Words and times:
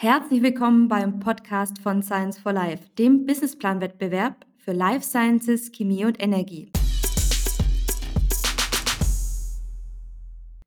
Herzlich 0.00 0.42
willkommen 0.42 0.86
beim 0.86 1.18
Podcast 1.18 1.80
von 1.82 2.04
Science 2.04 2.38
for 2.38 2.52
Life, 2.52 2.88
dem 2.98 3.26
Businessplan-Wettbewerb 3.26 4.46
für 4.56 4.70
Life 4.70 5.04
Sciences, 5.04 5.72
Chemie 5.72 6.04
und 6.04 6.22
Energie. 6.22 6.70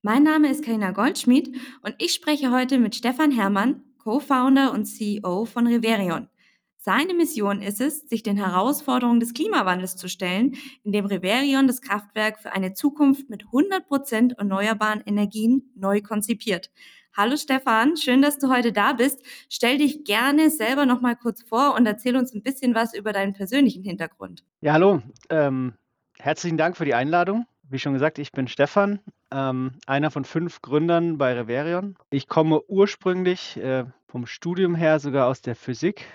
Mein 0.02 0.23
Name 0.23 0.52
ist 0.52 0.65
Karina 0.65 0.91
Goldschmidt 0.91 1.55
und 1.81 1.96
ich 1.97 2.12
spreche 2.12 2.52
heute 2.52 2.78
mit 2.78 2.94
Stefan 2.94 3.31
Herrmann, 3.31 3.86
Co-Founder 3.99 4.73
und 4.73 4.83
CEO 4.83 5.45
von 5.45 5.66
Reverion. 5.66 6.27
Seine 6.75 7.13
Mission 7.13 7.61
ist 7.61 7.79
es, 7.79 8.09
sich 8.09 8.23
den 8.23 8.36
Herausforderungen 8.36 9.21
des 9.21 9.34
Klimawandels 9.34 9.95
zu 9.95 10.09
stellen, 10.09 10.57
indem 10.84 11.05
Reverion 11.05 11.68
das 11.68 11.82
Kraftwerk 11.82 12.39
für 12.39 12.52
eine 12.52 12.73
Zukunft 12.73 13.29
mit 13.29 13.45
100% 13.45 14.39
erneuerbaren 14.39 15.04
Energien 15.05 15.71
neu 15.77 16.02
konzipiert. 16.02 16.70
Hallo 17.14 17.36
Stefan, 17.36 17.98
schön, 17.98 18.21
dass 18.21 18.39
du 18.39 18.48
heute 18.48 18.71
da 18.71 18.93
bist. 18.93 19.21
Stell 19.50 19.78
dich 19.78 20.05
gerne 20.05 20.50
selber 20.50 20.86
noch 20.86 21.02
mal 21.02 21.18
kurz 21.18 21.43
vor 21.43 21.75
und 21.75 21.86
erzähl 21.86 22.15
uns 22.15 22.34
ein 22.34 22.42
bisschen 22.42 22.74
was 22.74 22.93
über 22.93 23.11
deinen 23.11 23.34
persönlichen 23.34 23.84
Hintergrund. 23.84 24.46
Ja, 24.61 24.71
hallo. 24.71 25.01
Ähm, 25.29 25.74
herzlichen 26.18 26.57
Dank 26.57 26.78
für 26.78 26.86
die 26.86 26.93
Einladung. 26.93 27.46
Wie 27.64 27.79
schon 27.79 27.92
gesagt, 27.92 28.18
ich 28.18 28.32
bin 28.32 28.47
Stefan, 28.47 29.01
ähm, 29.29 29.74
einer 29.87 30.10
von 30.10 30.24
fünf 30.24 30.61
Gründern 30.61 31.18
bei 31.18 31.34
Reverion. 31.34 31.97
Ich 32.11 32.30
komme 32.30 32.61
ursprünglich 32.70 33.58
äh, 33.58 33.84
vom 34.08 34.25
Studium 34.25 34.73
her 34.73 35.00
sogar 35.00 35.28
aus 35.28 35.42
der 35.42 35.58
Physik, 35.58 36.06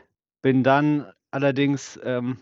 bin 0.40 0.62
dann 0.62 1.12
allerdings, 1.30 2.00
ähm, 2.04 2.38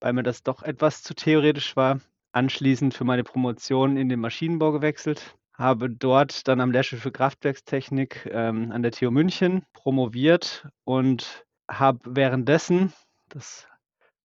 weil 0.00 0.12
mir 0.12 0.22
das 0.22 0.42
doch 0.42 0.62
etwas 0.62 1.02
zu 1.02 1.14
theoretisch 1.14 1.74
war, 1.74 2.00
anschließend 2.32 2.92
für 2.92 3.04
meine 3.04 3.24
Promotion 3.24 3.96
in 3.96 4.10
den 4.10 4.20
Maschinenbau 4.20 4.72
gewechselt 4.72 5.36
habe 5.54 5.88
dort 5.88 6.46
dann 6.48 6.60
am 6.60 6.72
Lehrstuhl 6.72 6.98
für 6.98 7.12
Kraftwerkstechnik 7.12 8.28
ähm, 8.30 8.72
an 8.72 8.82
der 8.82 8.92
TU 8.92 9.10
München 9.10 9.64
promoviert 9.72 10.66
und 10.84 11.46
habe 11.70 12.00
währenddessen 12.04 12.92
das 13.28 13.66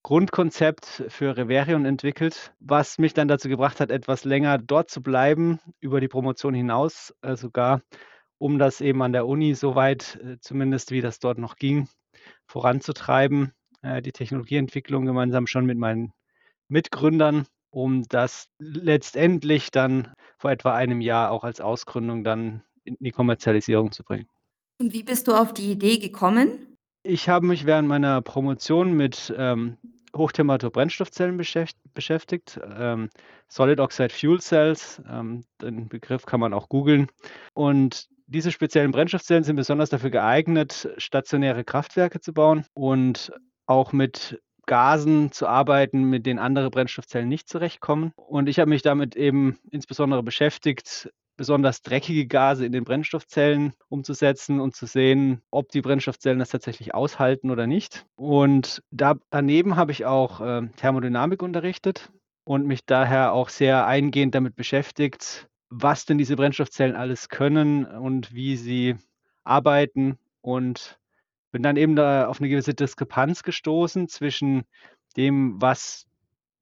Grundkonzept 0.01 1.03
für 1.09 1.37
Reverion 1.37 1.85
entwickelt, 1.85 2.53
was 2.59 2.97
mich 2.97 3.13
dann 3.13 3.27
dazu 3.27 3.49
gebracht 3.49 3.79
hat, 3.79 3.91
etwas 3.91 4.23
länger 4.23 4.57
dort 4.57 4.89
zu 4.89 5.03
bleiben, 5.03 5.59
über 5.81 5.99
die 5.99 6.07
Promotion 6.07 6.53
hinaus 6.53 7.13
äh, 7.21 7.35
sogar, 7.35 7.81
um 8.37 8.57
das 8.57 8.81
eben 8.81 9.01
an 9.01 9.13
der 9.13 9.27
Uni 9.27 9.53
soweit, 9.55 10.19
äh, 10.23 10.37
zumindest 10.39 10.91
wie 10.91 11.01
das 11.01 11.19
dort 11.19 11.37
noch 11.37 11.57
ging, 11.57 11.89
voranzutreiben, 12.47 13.53
äh, 13.81 14.01
die 14.01 14.13
Technologieentwicklung 14.13 15.05
gemeinsam 15.05 15.47
schon 15.47 15.65
mit 15.65 15.77
meinen 15.77 16.13
Mitgründern 16.69 17.45
um 17.71 18.03
das 18.09 18.47
letztendlich 18.59 19.71
dann 19.71 20.13
vor 20.37 20.51
etwa 20.51 20.73
einem 20.75 21.01
Jahr 21.01 21.31
auch 21.31 21.43
als 21.43 21.61
Ausgründung 21.61 22.23
dann 22.23 22.63
in 22.83 22.97
die 22.99 23.11
Kommerzialisierung 23.11 23.91
zu 23.91 24.03
bringen. 24.03 24.27
Und 24.79 24.93
wie 24.93 25.03
bist 25.03 25.27
du 25.27 25.33
auf 25.33 25.53
die 25.53 25.71
Idee 25.71 25.97
gekommen? 25.97 26.77
Ich 27.03 27.29
habe 27.29 27.45
mich 27.45 27.65
während 27.65 27.87
meiner 27.87 28.21
Promotion 28.21 28.93
mit 28.93 29.33
ähm, 29.37 29.77
Hochtemperatur-Brennstoffzellen 30.15 31.37
beschäftigt, 31.37 32.59
ähm, 32.63 33.09
Solid 33.47 33.79
Oxide 33.79 34.13
Fuel 34.13 34.39
Cells, 34.39 35.01
ähm, 35.09 35.43
den 35.61 35.87
Begriff 35.87 36.25
kann 36.25 36.39
man 36.39 36.53
auch 36.53 36.69
googeln. 36.69 37.07
Und 37.53 38.07
diese 38.27 38.51
speziellen 38.51 38.91
Brennstoffzellen 38.91 39.43
sind 39.43 39.55
besonders 39.55 39.89
dafür 39.89 40.09
geeignet, 40.09 40.89
stationäre 40.97 41.63
Kraftwerke 41.63 42.19
zu 42.19 42.33
bauen 42.33 42.65
und 42.73 43.31
auch 43.65 43.91
mit 43.91 44.39
Gasen 44.69 45.31
zu 45.31 45.47
arbeiten, 45.47 46.03
mit 46.03 46.27
denen 46.27 46.37
andere 46.37 46.69
Brennstoffzellen 46.69 47.27
nicht 47.27 47.49
zurechtkommen. 47.49 48.13
Und 48.15 48.47
ich 48.47 48.59
habe 48.59 48.69
mich 48.69 48.83
damit 48.83 49.15
eben 49.15 49.57
insbesondere 49.71 50.21
beschäftigt, 50.21 51.09
besonders 51.37 51.81
dreckige 51.81 52.27
Gase 52.27 52.67
in 52.67 52.71
den 52.71 52.83
Brennstoffzellen 52.83 53.73
umzusetzen 53.87 54.59
und 54.59 54.75
zu 54.75 54.85
sehen, 54.85 55.41
ob 55.49 55.69
die 55.69 55.81
Brennstoffzellen 55.81 56.37
das 56.37 56.49
tatsächlich 56.49 56.93
aushalten 56.93 57.49
oder 57.49 57.65
nicht. 57.65 58.05
Und 58.15 58.83
da, 58.91 59.15
daneben 59.31 59.75
habe 59.75 59.91
ich 59.91 60.05
auch 60.05 60.39
äh, 60.39 60.67
Thermodynamik 60.75 61.41
unterrichtet 61.41 62.11
und 62.43 62.67
mich 62.67 62.85
daher 62.85 63.33
auch 63.33 63.49
sehr 63.49 63.87
eingehend 63.87 64.35
damit 64.35 64.55
beschäftigt, 64.55 65.49
was 65.69 66.05
denn 66.05 66.19
diese 66.19 66.35
Brennstoffzellen 66.35 66.95
alles 66.95 67.27
können 67.27 67.85
und 67.85 68.35
wie 68.35 68.55
sie 68.55 68.97
arbeiten 69.43 70.19
und 70.41 70.99
bin 71.51 71.63
dann 71.63 71.77
eben 71.77 71.95
da 71.95 72.27
auf 72.27 72.39
eine 72.39 72.49
gewisse 72.49 72.73
Diskrepanz 72.73 73.43
gestoßen 73.43 74.07
zwischen 74.07 74.63
dem, 75.17 75.61
was 75.61 76.05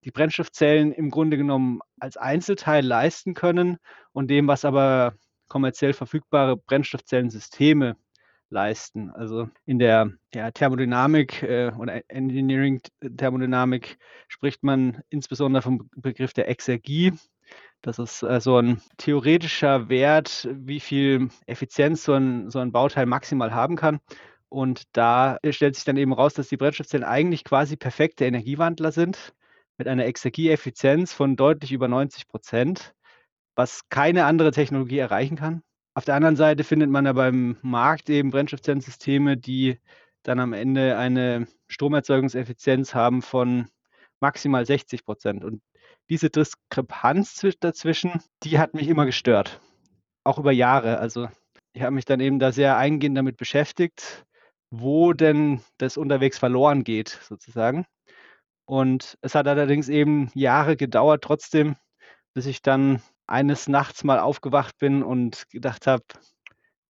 die 0.04 0.12
Brennstoffzellen 0.12 0.94
im 0.94 1.10
Grunde 1.10 1.38
genommen 1.38 1.80
als 2.00 2.18
Einzelteil 2.18 2.86
leisten 2.86 3.34
können 3.34 3.78
und 4.14 4.30
dem, 4.30 4.48
was 4.48 4.66
aber 4.66 5.16
kommerziell 5.48 5.94
verfügbare 5.94 6.58
Brennstoffzellensysteme 6.58 7.98
leisten. 8.50 9.12
Also 9.12 9.50
in 9.66 9.80
der 9.80 10.12
ja, 10.34 10.52
Thermodynamik 10.52 11.44
äh, 11.44 11.72
oder 11.78 12.02
Engineering-Thermodynamik 12.08 13.98
spricht 14.28 14.64
man 14.64 15.02
insbesondere 15.10 15.62
vom 15.62 15.90
Begriff 15.96 16.34
der 16.34 16.48
Exergie. 16.48 17.14
Das 17.82 18.00
ist 18.00 18.24
äh, 18.24 18.40
so 18.40 18.58
ein 18.58 18.82
theoretischer 18.98 19.90
Wert, 19.90 20.48
wie 20.52 20.80
viel 20.80 21.30
Effizienz 21.46 22.04
so 22.04 22.14
ein, 22.14 22.50
so 22.50 22.60
ein 22.60 22.72
Bauteil 22.72 23.06
maximal 23.06 23.54
haben 23.54 23.76
kann. 23.76 24.00
Und 24.50 24.84
da 24.94 25.38
stellt 25.50 25.76
sich 25.76 25.84
dann 25.84 25.98
eben 25.98 26.14
raus, 26.14 26.34
dass 26.34 26.48
die 26.48 26.58
Brennstoffzellen 26.58 27.04
eigentlich 27.04 27.44
quasi 27.44 27.76
perfekte 27.76 28.26
Energiewandler 28.26 28.92
sind, 28.92 29.34
mit 29.78 29.88
einer 29.88 30.06
Exergieeffizienz 30.06 31.14
von 31.14 31.36
deutlich 31.36 31.72
über 31.72 31.88
90 31.88 32.28
Prozent, 32.28 32.94
was 33.56 33.90
keine 33.90 34.26
andere 34.26 34.52
Technologie 34.52 34.98
erreichen 34.98 35.36
kann. 35.36 35.62
Auf 35.94 36.06
der 36.06 36.16
anderen 36.16 36.36
Seite 36.36 36.64
findet 36.64 36.90
man 36.90 37.06
ja 37.06 37.14
beim 37.14 37.58
Markt 37.62 38.10
eben 38.10 38.30
Brennstoffzellensysteme, 38.32 39.38
die 39.38 39.80
dann 40.24 40.40
am 40.40 40.54
Ende 40.54 40.98
eine 40.98 41.48
Stromerzeugungseffizienz 41.68 42.94
haben 42.94 43.22
von 43.22 43.68
maximal 44.20 44.66
60 44.66 45.06
Prozent. 45.06 45.44
Und 45.44 45.62
diese 46.10 46.30
Diskrepanz 46.30 47.46
dazwischen, 47.60 48.22
die 48.44 48.60
hat 48.60 48.74
mich 48.74 48.88
immer 48.88 49.06
gestört. 49.06 49.60
Auch 50.24 50.38
über 50.38 50.52
Jahre. 50.52 51.00
Also 51.00 51.28
ich 51.74 51.82
habe 51.82 51.92
mich 51.92 52.06
dann 52.06 52.20
eben 52.20 52.40
da 52.40 52.52
sehr 52.52 52.78
eingehend 52.78 53.18
damit 53.18 53.38
beschäftigt 53.38 54.26
wo 54.70 55.14
denn 55.14 55.62
das 55.78 55.98
unterwegs 55.98 56.38
verloren 56.38 56.84
geht, 56.84 57.10
sozusagen. 57.24 57.86
Und 58.66 59.18
es 59.22 59.36
hat 59.36 59.48
allerdings 59.48 59.88
eben 59.88 60.30
Jahre 60.34 60.76
gedauert, 60.76 61.24
trotzdem, 61.24 61.78
bis 62.34 62.46
ich 62.46 62.62
dann 62.62 63.02
eines 63.26 63.68
Nachts 63.68 64.04
mal 64.04 64.20
aufgewacht 64.20 64.78
bin 64.78 65.04
und 65.04 65.50
gedacht 65.50 65.88
habe, 65.88 66.04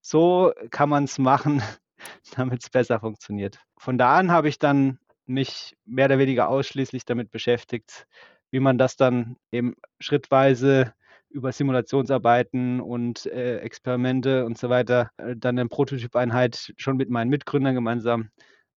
so 0.00 0.52
kann 0.70 0.88
man 0.88 1.04
es 1.04 1.18
machen, 1.18 1.62
damit 2.36 2.62
es 2.64 2.70
besser 2.70 3.00
funktioniert. 3.00 3.60
Von 3.78 3.98
da 3.98 4.16
an 4.16 4.32
habe 4.32 4.48
ich 4.48 4.58
dann 4.58 4.98
mich 5.26 5.76
mehr 5.84 6.06
oder 6.06 6.18
weniger 6.18 6.48
ausschließlich 6.48 7.04
damit 7.04 7.30
beschäftigt, 7.30 8.06
wie 8.50 8.60
man 8.60 8.78
das 8.78 8.96
dann 8.96 9.36
eben 9.52 9.74
schrittweise 10.00 10.94
über 11.30 11.52
Simulationsarbeiten 11.52 12.80
und 12.80 13.26
äh, 13.26 13.58
Experimente 13.58 14.44
und 14.44 14.58
so 14.58 14.68
weiter 14.68 15.10
äh, 15.18 15.34
dann 15.36 15.58
eine 15.58 15.68
Prototypeinheit 15.68 16.72
schon 16.76 16.96
mit 16.96 17.10
meinen 17.10 17.28
Mitgründern 17.28 17.74
gemeinsam 17.74 18.30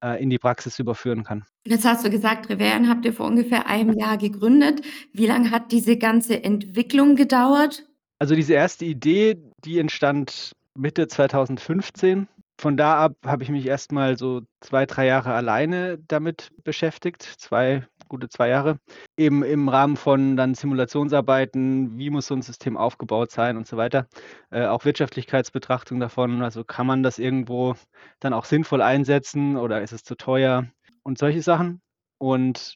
äh, 0.03 0.21
in 0.21 0.29
die 0.29 0.39
Praxis 0.39 0.79
überführen 0.79 1.23
kann. 1.23 1.45
Jetzt 1.65 1.85
hast 1.85 2.05
du 2.05 2.09
gesagt, 2.09 2.49
Reveren 2.49 2.89
habt 2.89 3.05
ihr 3.05 3.13
vor 3.13 3.27
ungefähr 3.27 3.67
einem 3.67 3.97
Jahr 3.97 4.17
gegründet. 4.17 4.81
Wie 5.13 5.27
lange 5.27 5.51
hat 5.51 5.71
diese 5.71 5.97
ganze 5.97 6.43
Entwicklung 6.43 7.15
gedauert? 7.15 7.85
Also 8.19 8.35
diese 8.35 8.53
erste 8.53 8.85
Idee, 8.85 9.41
die 9.63 9.79
entstand 9.79 10.51
Mitte 10.75 11.07
2015. 11.07 12.27
Von 12.57 12.77
da 12.77 12.97
ab 12.97 13.15
habe 13.25 13.43
ich 13.43 13.49
mich 13.49 13.65
erstmal 13.65 14.17
so 14.17 14.41
zwei, 14.59 14.85
drei 14.85 15.07
Jahre 15.07 15.33
alleine 15.33 15.97
damit 16.07 16.51
beschäftigt, 16.63 17.23
zwei 17.23 17.87
gute 18.11 18.27
zwei 18.27 18.49
Jahre, 18.49 18.77
eben 19.17 19.41
im 19.41 19.69
Rahmen 19.69 19.95
von 19.95 20.35
dann 20.35 20.53
Simulationsarbeiten, 20.53 21.97
wie 21.97 22.09
muss 22.09 22.27
so 22.27 22.35
ein 22.35 22.41
System 22.41 22.75
aufgebaut 22.75 23.31
sein 23.31 23.55
und 23.55 23.65
so 23.67 23.77
weiter. 23.77 24.07
Äh, 24.51 24.65
auch 24.65 24.83
Wirtschaftlichkeitsbetrachtung 24.83 25.99
davon, 26.01 26.43
also 26.43 26.65
kann 26.65 26.85
man 26.85 27.03
das 27.03 27.19
irgendwo 27.19 27.75
dann 28.19 28.33
auch 28.33 28.43
sinnvoll 28.43 28.81
einsetzen 28.81 29.55
oder 29.55 29.81
ist 29.81 29.93
es 29.93 30.03
zu 30.03 30.15
teuer 30.15 30.67
und 31.03 31.17
solche 31.17 31.41
Sachen. 31.41 31.81
Und 32.17 32.75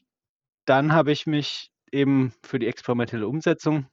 dann 0.64 0.92
habe 0.94 1.12
ich 1.12 1.26
mich 1.26 1.70
eben 1.92 2.32
für 2.42 2.58
die 2.58 2.66
experimentelle 2.66 3.28
Umsetzung, 3.28 3.86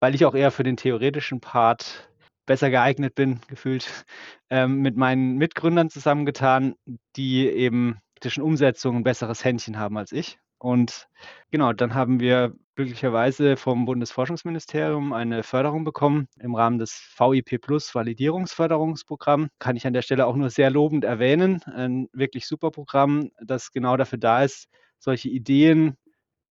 weil 0.00 0.14
ich 0.14 0.26
auch 0.26 0.34
eher 0.34 0.50
für 0.50 0.64
den 0.64 0.76
theoretischen 0.76 1.40
Part 1.40 2.10
besser 2.44 2.68
geeignet 2.68 3.14
bin, 3.14 3.40
gefühlt, 3.48 4.04
ähm, 4.50 4.82
mit 4.82 4.98
meinen 4.98 5.38
Mitgründern 5.38 5.88
zusammengetan, 5.88 6.74
die 7.16 7.48
eben 7.48 8.00
zwischen 8.20 8.42
Umsetzung 8.42 8.96
ein 8.96 9.02
besseres 9.02 9.44
Händchen 9.44 9.78
haben 9.78 9.96
als 9.96 10.12
ich. 10.12 10.38
Und 10.60 11.08
genau, 11.50 11.72
dann 11.72 11.94
haben 11.94 12.20
wir 12.20 12.54
glücklicherweise 12.74 13.56
vom 13.56 13.86
Bundesforschungsministerium 13.86 15.14
eine 15.14 15.42
Förderung 15.42 15.84
bekommen 15.84 16.28
im 16.38 16.54
Rahmen 16.54 16.78
des 16.78 17.14
VIP 17.18 17.62
Plus 17.62 17.94
Validierungsförderungsprogramm. 17.94 19.48
Kann 19.58 19.76
ich 19.76 19.86
an 19.86 19.94
der 19.94 20.02
Stelle 20.02 20.26
auch 20.26 20.36
nur 20.36 20.50
sehr 20.50 20.70
lobend 20.70 21.04
erwähnen. 21.04 21.62
Ein 21.64 22.08
wirklich 22.12 22.46
super 22.46 22.70
Programm, 22.70 23.30
das 23.42 23.72
genau 23.72 23.96
dafür 23.96 24.18
da 24.18 24.44
ist, 24.44 24.68
solche 24.98 25.30
Ideen 25.30 25.96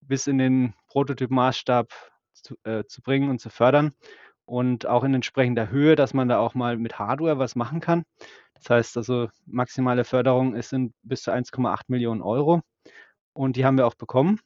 bis 0.01 0.25
in 0.25 0.39
den 0.39 0.73
Prototypmaßstab 0.88 1.94
zu, 2.33 2.55
äh, 2.63 2.85
zu 2.85 3.03
bringen 3.03 3.29
und 3.29 3.39
zu 3.39 3.51
fördern 3.51 3.91
und 4.45 4.88
auch 4.88 5.03
in 5.03 5.13
entsprechender 5.13 5.69
Höhe, 5.69 5.95
dass 5.95 6.15
man 6.15 6.29
da 6.29 6.39
auch 6.39 6.55
mal 6.55 6.77
mit 6.77 6.97
Hardware 6.97 7.38
was 7.38 7.55
machen 7.55 7.79
kann. 7.79 8.05
Das 8.55 8.71
heißt 8.71 8.97
also, 8.97 9.29
maximale 9.45 10.03
Förderung 10.03 10.55
ist 10.55 10.73
in 10.73 10.95
bis 11.03 11.21
zu 11.21 11.31
1,8 11.31 11.83
Millionen 11.89 12.23
Euro 12.23 12.62
und 13.39 13.56
die 13.56 13.63
haben 13.63 13.77
wir 13.77 13.88
auch 13.88 13.95
bekommen. 13.95 14.41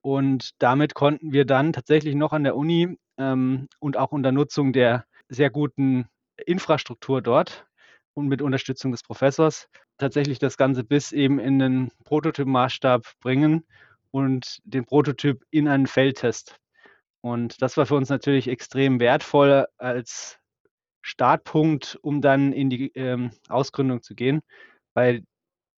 Und 0.00 0.50
damit 0.62 0.94
konnten 0.94 1.32
wir 1.32 1.44
dann 1.44 1.72
tatsächlich 1.72 2.14
noch 2.14 2.32
an 2.32 2.44
der 2.44 2.54
Uni 2.54 2.96
ähm, 3.18 3.68
und 3.80 3.96
auch 3.96 4.12
unter 4.12 4.30
Nutzung 4.30 4.72
der 4.72 5.06
sehr 5.28 5.50
guten 5.50 6.06
Infrastruktur 6.36 7.20
dort 7.20 7.66
und 8.12 8.28
mit 8.28 8.42
Unterstützung 8.42 8.92
des 8.92 9.02
Professors 9.02 9.68
tatsächlich 9.98 10.38
das 10.38 10.56
Ganze 10.56 10.84
bis 10.84 11.10
eben 11.10 11.40
in 11.40 11.58
den 11.58 11.90
Prototypmaßstab 12.04 13.02
bringen 13.20 13.66
und 14.12 14.60
den 14.62 14.84
Prototyp 14.84 15.44
in 15.50 15.66
einen 15.66 15.88
Feldtest. 15.88 16.60
Und 17.22 17.60
das 17.60 17.76
war 17.76 17.86
für 17.86 17.96
uns 17.96 18.08
natürlich 18.08 18.46
extrem 18.46 19.00
wertvoll 19.00 19.66
als 19.78 20.38
Startpunkt, 21.02 21.98
um 22.02 22.20
dann 22.20 22.52
in 22.52 22.70
die 22.70 22.92
ähm, 22.94 23.32
Ausgründung 23.48 24.00
zu 24.00 24.14
gehen, 24.14 24.42
weil 24.94 25.24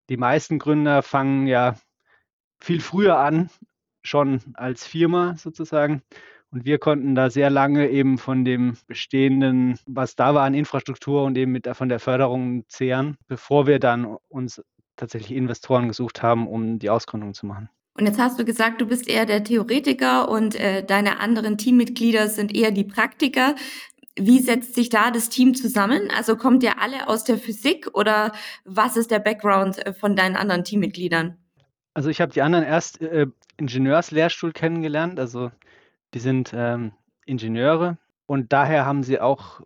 die 0.10 0.18
meisten 0.18 0.60
Gründer 0.60 1.02
fangen 1.02 1.48
ja 1.48 1.78
viel 2.60 2.82
früher 2.82 3.18
an, 3.18 3.50
schon 4.02 4.42
als 4.54 4.86
Firma 4.86 5.36
sozusagen. 5.38 6.02
Und 6.52 6.64
wir 6.66 6.78
konnten 6.78 7.16
da 7.16 7.30
sehr 7.30 7.50
lange 7.50 7.90
eben 7.90 8.18
von 8.18 8.46
dem 8.46 8.78
bestehenden, 8.88 9.78
was 9.86 10.16
da 10.16 10.34
war 10.34 10.44
an 10.46 10.54
Infrastruktur 10.54 11.24
und 11.24 11.38
eben 11.38 11.52
mit 11.52 11.68
von 11.74 11.90
der 11.90 12.00
Förderung 12.00 12.64
zehren, 12.70 13.18
bevor 13.28 13.68
wir 13.68 13.80
dann 13.80 14.18
uns 14.30 14.62
tatsächlich 14.96 15.36
Investoren 15.38 15.90
gesucht 15.90 16.24
haben, 16.24 16.48
um 16.48 16.80
die 16.80 16.90
Ausgründung 16.90 17.34
zu 17.34 17.46
machen. 17.46 17.70
Und 17.98 18.06
jetzt 18.06 18.20
hast 18.20 18.40
du 18.40 18.46
gesagt, 18.46 18.82
du 18.82 18.86
bist 18.86 19.08
eher 19.08 19.26
der 19.26 19.44
Theoretiker 19.44 20.30
und 20.30 20.56
äh, 20.56 20.84
deine 20.84 21.20
anderen 21.20 21.58
Teammitglieder 21.58 22.28
sind 22.28 22.54
eher 22.54 22.72
die 22.72 22.84
Praktiker. 22.84 23.56
Wie 24.18 24.40
setzt 24.40 24.76
sich 24.76 24.90
da 24.90 25.12
das 25.12 25.30
Team 25.30 25.56
zusammen? 25.56 26.10
Also 26.16 26.36
kommt 26.36 26.64
ihr 26.64 26.82
alle 26.82 27.08
aus 27.08 27.24
der 27.24 27.38
Physik 27.38 27.90
oder 27.94 28.34
was 28.66 28.98
ist 28.98 29.12
der 29.12 29.20
Background 29.20 29.86
äh, 29.86 29.94
von 29.94 30.16
deinen 30.16 30.36
anderen 30.36 30.66
Teammitgliedern? 30.66 31.38
Also 31.96 32.10
ich 32.10 32.22
habe 32.22 32.34
die 32.34 32.42
anderen 32.42 32.66
erst 32.66 33.02
äh, 33.02 33.26
Ingenieurslehrstuhl 33.58 34.52
kennengelernt. 34.52 35.20
Also 35.20 35.52
die 36.14 36.20
sind 36.20 36.52
ähm, 36.54 36.92
Ingenieure 37.26 37.98
und 38.28 38.52
daher 38.54 38.86
haben 38.86 39.02
sie 39.02 39.20
auch, 39.20 39.62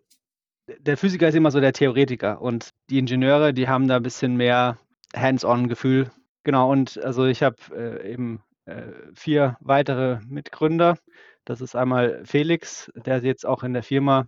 der 0.67 0.95
Physiker 0.95 1.27
ist 1.27 1.35
immer 1.35 1.51
so 1.51 1.59
der 1.59 1.73
Theoretiker 1.73 2.41
und 2.41 2.69
die 2.89 2.99
Ingenieure, 2.99 3.51
die 3.51 3.67
haben 3.67 3.87
da 3.87 3.97
ein 3.97 4.03
bisschen 4.03 4.37
mehr 4.37 4.77
Hands-on-Gefühl. 5.15 6.11
Genau, 6.43 6.71
und 6.71 6.99
also 7.03 7.25
ich 7.25 7.41
habe 7.41 7.57
äh, 7.75 8.13
eben 8.13 8.43
äh, 8.65 8.83
vier 9.15 9.57
weitere 9.59 10.19
Mitgründer. 10.27 10.99
Das 11.45 11.61
ist 11.61 11.75
einmal 11.75 12.21
Felix, 12.25 12.91
der 12.95 13.19
jetzt 13.23 13.45
auch 13.45 13.63
in 13.63 13.73
der 13.73 13.83
Firma 13.83 14.27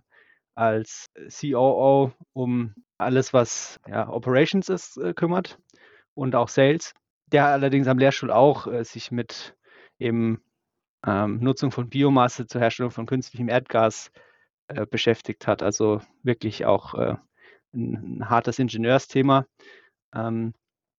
als 0.56 1.08
COO 1.40 2.12
um 2.32 2.74
alles, 2.98 3.32
was 3.32 3.80
ja, 3.86 4.08
Operations 4.08 4.68
ist, 4.68 4.96
äh, 4.98 5.14
kümmert 5.14 5.58
und 6.14 6.34
auch 6.34 6.48
Sales. 6.48 6.94
Der 7.32 7.46
allerdings 7.46 7.88
am 7.88 7.98
Lehrstuhl 7.98 8.30
auch 8.30 8.66
äh, 8.66 8.84
sich 8.84 9.10
mit 9.10 9.56
eben 9.98 10.42
ähm, 11.06 11.38
Nutzung 11.40 11.72
von 11.72 11.88
Biomasse 11.88 12.46
zur 12.46 12.60
Herstellung 12.60 12.90
von 12.90 13.06
künstlichem 13.06 13.48
Erdgas 13.48 14.12
äh, 14.68 14.86
beschäftigt 14.86 15.46
hat. 15.46 15.62
Also 15.62 16.00
wirklich 16.22 16.66
auch 16.66 16.94
äh, 16.94 17.16
ein, 17.74 18.18
ein, 18.20 18.30
hartes 18.30 18.58
Ingenieursthema. 18.58 19.46
Ähm, 20.14 20.54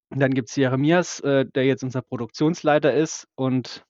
dann 0.09 0.33
gibt 0.33 0.49
es 0.49 0.55
Jeremias, 0.55 1.19
äh, 1.21 1.45
der 1.45 1.65
jetzt 1.65 1.83
unser 1.83 2.01
Produktionsleiter 2.01 2.93
ist 2.93 3.27
und 3.35 3.85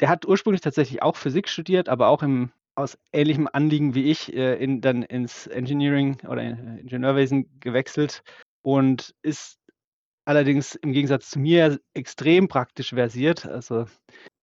der 0.00 0.08
hat 0.08 0.26
ursprünglich 0.26 0.62
tatsächlich 0.62 1.02
auch 1.02 1.16
Physik 1.16 1.48
studiert, 1.48 1.88
aber 1.88 2.08
auch 2.08 2.22
im, 2.22 2.50
aus 2.74 2.98
ähnlichem 3.12 3.48
Anliegen 3.50 3.94
wie 3.94 4.10
ich 4.10 4.34
äh, 4.34 4.56
in, 4.62 4.80
dann 4.80 5.02
ins 5.02 5.46
Engineering 5.46 6.18
oder 6.26 6.42
Ingenieurwesen 6.42 7.60
gewechselt 7.60 8.22
und 8.62 9.14
ist 9.22 9.61
allerdings 10.24 10.74
im 10.76 10.92
Gegensatz 10.92 11.30
zu 11.30 11.38
mir 11.38 11.78
extrem 11.94 12.48
praktisch 12.48 12.90
versiert. 12.90 13.46
Also 13.46 13.86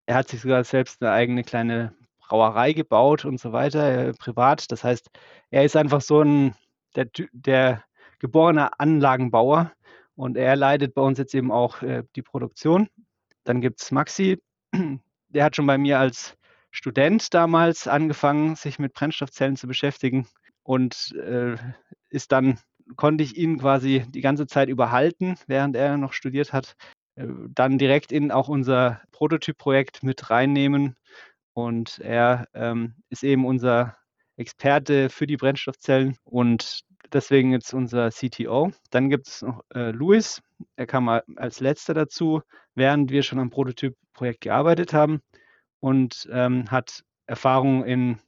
er 0.06 0.16
hat 0.16 0.30
sich 0.30 0.42
sogar 0.42 0.64
selbst 0.64 1.02
eine 1.02 1.12
eigene 1.12 1.44
kleine 1.44 1.94
Brauerei 2.20 2.74
gebaut 2.74 3.26
und 3.26 3.40
so 3.40 3.52
weiter, 3.52 4.08
äh, 4.08 4.14
privat. 4.14 4.72
Das 4.72 4.84
heißt, 4.84 5.10
er 5.50 5.66
ist 5.66 5.76
einfach 5.76 6.02
so 6.02 6.22
ein 6.22 6.56
der, 6.96 7.08
der 7.32 7.84
geborene 8.20 8.80
Anlagenbauer 8.80 9.72
und 10.16 10.38
er 10.38 10.56
leitet 10.56 10.94
bei 10.94 11.02
uns 11.02 11.18
jetzt 11.18 11.34
eben 11.34 11.52
auch 11.52 11.82
äh, 11.82 12.04
die 12.16 12.22
Produktion. 12.22 12.90
Dann 13.44 13.62
gibt 13.62 13.82
es 13.82 13.92
Maxi, 13.92 14.42
der 15.30 15.44
hat 15.44 15.56
schon 15.56 15.68
bei 15.68 15.78
mir 15.78 16.00
als 16.00 16.38
Student 16.72 17.34
damals 17.34 17.88
angefangen, 17.88 18.56
sich 18.56 18.80
mit 18.80 18.94
Brennstoffzellen 18.94 19.56
zu 19.56 19.68
beschäftigen 19.68 20.28
und 20.64 21.14
äh, 21.16 21.56
ist 22.10 22.32
dann, 22.32 22.60
konnte 22.96 23.24
ich 23.24 23.38
ihn 23.38 23.60
quasi 23.60 24.06
die 24.10 24.22
ganze 24.22 24.48
Zeit 24.48 24.70
überhalten, 24.70 25.36
während 25.48 25.76
er 25.76 25.98
noch 25.98 26.14
studiert 26.14 26.54
hat 26.54 26.76
äh, 27.20 27.28
dann 27.50 27.78
direkt 27.78 28.12
in 28.12 28.32
auch 28.32 28.48
unser 28.48 29.02
Prototyp-Projekt 29.12 30.04
mit 30.04 30.30
reinnehmen. 30.30 30.96
Und 31.54 32.00
er 32.00 32.48
ähm, 32.54 32.96
ist 33.10 33.24
eben 33.24 33.46
unser 33.46 33.98
Experte 34.38 35.10
für 35.10 35.28
die 35.28 35.36
Brennstoffzellen 35.38 36.16
und 36.24 36.82
deswegen 37.12 37.52
jetzt 37.52 37.74
unser 37.74 38.10
CTO. 38.12 38.72
Dann 38.92 39.10
gibt 39.10 39.28
es 39.28 39.42
noch 39.42 39.62
äh, 39.74 39.92
Luis, 39.92 40.42
er 40.78 40.88
kam 40.88 41.10
als 41.10 41.60
letzter 41.60 41.94
dazu, 41.94 42.42
während 42.76 43.12
wir 43.12 43.24
schon 43.24 43.40
am 43.40 43.50
Prototyp-Projekt 43.50 44.42
gearbeitet 44.42 44.94
haben 44.94 45.22
und 45.82 46.30
ähm, 46.32 46.72
hat 46.72 47.04
Erfahrung 47.26 47.84
in 47.84 48.20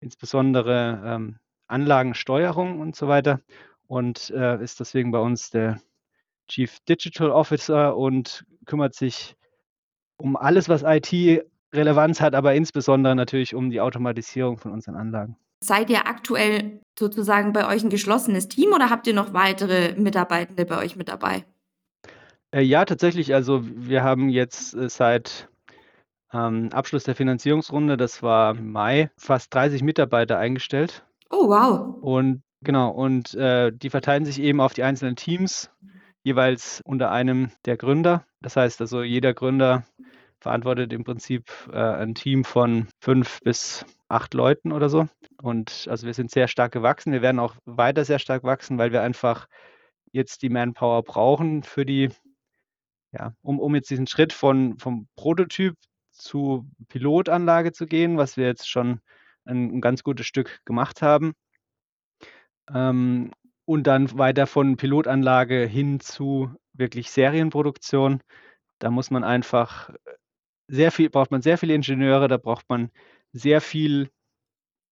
insbesondere 0.00 1.02
ähm, 1.04 1.38
Anlagensteuerung 1.66 2.80
und 2.80 2.96
so 2.96 3.08
weiter 3.08 3.40
und 3.88 4.30
äh, 4.30 4.62
ist 4.62 4.78
deswegen 4.78 5.10
bei 5.10 5.18
uns 5.18 5.50
der 5.50 5.80
Chief 6.48 6.78
Digital 6.88 7.30
Officer 7.30 7.96
und 7.96 8.44
kümmert 8.66 8.94
sich 8.94 9.36
um 10.18 10.36
alles, 10.36 10.68
was 10.68 10.82
IT-Relevanz 10.82 12.20
hat, 12.20 12.34
aber 12.34 12.54
insbesondere 12.54 13.16
natürlich 13.16 13.54
um 13.54 13.70
die 13.70 13.80
Automatisierung 13.80 14.58
von 14.58 14.72
unseren 14.72 14.96
Anlagen. 14.96 15.36
Seid 15.60 15.90
ihr 15.90 16.06
aktuell 16.06 16.80
sozusagen 16.98 17.52
bei 17.52 17.66
euch 17.66 17.82
ein 17.82 17.90
geschlossenes 17.90 18.48
Team 18.48 18.72
oder 18.72 18.90
habt 18.90 19.06
ihr 19.06 19.14
noch 19.14 19.32
weitere 19.32 19.94
Mitarbeitende 19.96 20.64
bei 20.64 20.78
euch 20.78 20.96
mit 20.96 21.08
dabei? 21.08 21.44
Äh, 22.52 22.62
ja, 22.62 22.84
tatsächlich. 22.84 23.34
Also 23.34 23.60
wir 23.64 24.02
haben 24.02 24.28
jetzt 24.28 24.74
äh, 24.74 24.88
seit 24.88 25.48
ähm, 26.32 26.70
Abschluss 26.72 27.04
der 27.04 27.16
Finanzierungsrunde, 27.16 27.96
das 27.96 28.22
war 28.22 28.54
Mai, 28.54 29.10
fast 29.16 29.52
30 29.54 29.82
Mitarbeiter 29.82 30.38
eingestellt. 30.38 31.04
Oh, 31.30 31.48
wow. 31.48 31.96
Und 32.00 32.42
genau, 32.62 32.90
und 32.90 33.34
äh, 33.34 33.72
die 33.72 33.90
verteilen 33.90 34.24
sich 34.24 34.40
eben 34.40 34.60
auf 34.60 34.74
die 34.74 34.82
einzelnen 34.82 35.16
Teams 35.16 35.70
jeweils 36.22 36.80
unter 36.84 37.10
einem 37.10 37.50
der 37.64 37.76
Gründer. 37.76 38.24
Das 38.40 38.56
heißt 38.56 38.80
also, 38.80 39.02
jeder 39.02 39.34
Gründer 39.34 39.84
verantwortet 40.40 40.92
im 40.92 41.04
Prinzip 41.04 41.50
äh, 41.72 41.78
ein 41.78 42.14
Team 42.14 42.44
von 42.44 42.88
fünf 43.00 43.40
bis 43.40 43.84
acht 44.08 44.34
Leuten 44.34 44.72
oder 44.72 44.88
so. 44.88 45.08
Und 45.42 45.86
also 45.90 46.06
wir 46.06 46.14
sind 46.14 46.30
sehr 46.30 46.48
stark 46.48 46.72
gewachsen. 46.72 47.12
Wir 47.12 47.22
werden 47.22 47.38
auch 47.38 47.56
weiter 47.64 48.04
sehr 48.04 48.18
stark 48.18 48.44
wachsen, 48.44 48.78
weil 48.78 48.92
wir 48.92 49.02
einfach 49.02 49.46
jetzt 50.12 50.42
die 50.42 50.48
Manpower 50.48 51.02
brauchen 51.02 51.62
für 51.62 51.84
die, 51.84 52.10
ja, 53.12 53.34
um, 53.42 53.58
um 53.58 53.74
jetzt 53.74 53.90
diesen 53.90 54.06
Schritt 54.06 54.32
von, 54.32 54.78
vom 54.78 55.08
Prototyp 55.16 55.74
zu 56.12 56.68
Pilotanlage 56.88 57.72
zu 57.72 57.86
gehen, 57.86 58.16
was 58.16 58.36
wir 58.36 58.46
jetzt 58.46 58.68
schon 58.68 59.00
ein, 59.44 59.76
ein 59.76 59.80
ganz 59.80 60.02
gutes 60.02 60.26
Stück 60.26 60.60
gemacht 60.64 61.02
haben. 61.02 61.34
Ähm, 62.74 63.32
und 63.64 63.86
dann 63.86 64.16
weiter 64.18 64.46
von 64.46 64.76
Pilotanlage 64.76 65.66
hin 65.66 66.00
zu 66.00 66.50
wirklich 66.72 67.10
Serienproduktion. 67.10 68.22
Da 68.78 68.90
muss 68.90 69.10
man 69.10 69.24
einfach 69.24 69.90
sehr 70.68 70.92
viel, 70.92 71.10
braucht 71.10 71.30
man 71.30 71.42
sehr 71.42 71.58
viele 71.58 71.74
Ingenieure, 71.74 72.28
da 72.28 72.36
braucht 72.38 72.68
man 72.68 72.90
sehr 73.32 73.60
viel 73.60 74.10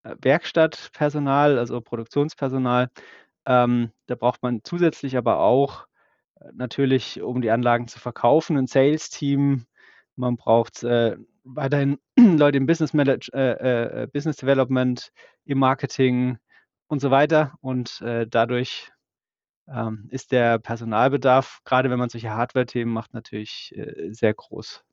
äh, 0.04 0.16
Werkstattpersonal, 0.21 1.59
also 1.59 1.80
Produktionspersonal. 1.80 2.90
Ähm, 3.47 3.92
da 4.06 4.14
braucht 4.14 4.42
man 4.42 4.61
zusätzlich 4.64 5.16
aber 5.16 5.40
auch 5.40 5.87
äh, 6.40 6.50
natürlich, 6.54 7.23
um 7.23 7.40
die 7.42 7.50
Anlagen 7.50 7.88
zu 7.88 7.99
verkaufen, 8.00 8.56
ein 8.59 8.66
Sales-Team. 8.66 9.66
Man 10.16 10.37
braucht 10.37 10.83
äh, 10.83 11.16
weiterhin 11.45 11.99
Leute 12.18 12.59
im 12.59 12.66
Business, 12.66 12.92
Manage, 12.92 13.30
äh, 13.33 14.02
äh, 14.02 14.06
Business 14.09 14.37
Development, 14.37 15.12
im 15.45 15.59
Marketing, 15.59 16.38
und 16.88 17.00
so 17.00 17.11
weiter. 17.11 17.55
Und 17.61 18.00
äh, 18.00 18.26
dadurch 18.28 18.93
ähm, 19.69 20.09
ist 20.11 20.33
der 20.33 20.59
Personalbedarf, 20.59 21.61
gerade 21.64 21.90
wenn 21.90 21.99
man 21.99 22.09
solche 22.09 22.31
Hardware-Themen 22.31 22.93
macht, 22.93 23.14
natürlich 23.14 23.75
äh, 23.76 24.12
sehr 24.12 24.35
groß. 24.35 24.85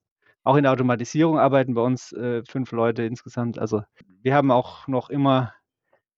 Auch 0.44 0.56
in 0.56 0.64
der 0.64 0.74
Automatisierung 0.74 1.40
arbeiten 1.40 1.74
bei 1.74 1.82
uns 1.82 2.12
äh, 2.12 2.44
fünf 2.46 2.72
Leute 2.72 3.04
insgesamt. 3.04 3.58
Also 3.58 3.84
wir 4.22 4.36
haben 4.36 4.52
auch 4.52 4.88
noch 4.88 5.10
immer, 5.10 5.54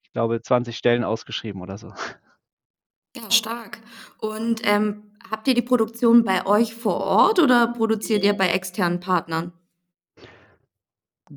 ich 0.04 0.12
glaube, 0.14 0.42
20 0.42 0.78
Stellen 0.78 1.04
ausgeschrieben 1.04 1.62
oder 1.62 1.78
so. 1.78 1.94
Ja, 3.16 3.30
stark. 3.32 3.80
Und 4.20 4.62
ähm, 4.64 5.12
habt 5.30 5.48
ihr 5.48 5.54
die 5.54 5.62
Produktion 5.62 6.24
bei 6.24 6.46
euch 6.46 6.74
vor 6.76 6.98
Ort 6.98 7.40
oder 7.40 7.68
produziert 7.68 8.24
ihr 8.24 8.34
bei 8.34 8.50
externen 8.50 9.00
Partnern? 9.00 9.54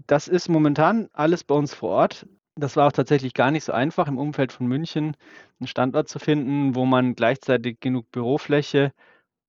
Das 0.07 0.29
ist 0.29 0.49
momentan 0.49 1.09
alles 1.13 1.45
bei 1.45 1.55
uns 1.55 1.75
vor 1.75 1.91
Ort. 1.91 2.27
Das 2.59 2.75
war 2.75 2.89
auch 2.89 2.93
tatsächlich 2.93 3.35
gar 3.35 3.53
nicht 3.53 3.63
so 3.63 3.73
einfach, 3.73 4.09
im 4.09 4.19
Umfeld 4.19 4.51
von 4.53 4.67
München 4.67 5.17
einen 5.61 5.69
Standort 5.69 6.09
zu 6.09 6.19
finden, 6.19 6.75
wo 6.75 6.85
man 6.85 7.15
gleichzeitig 7.15 7.79
genug 7.79 8.11
Bürofläche 8.11 8.93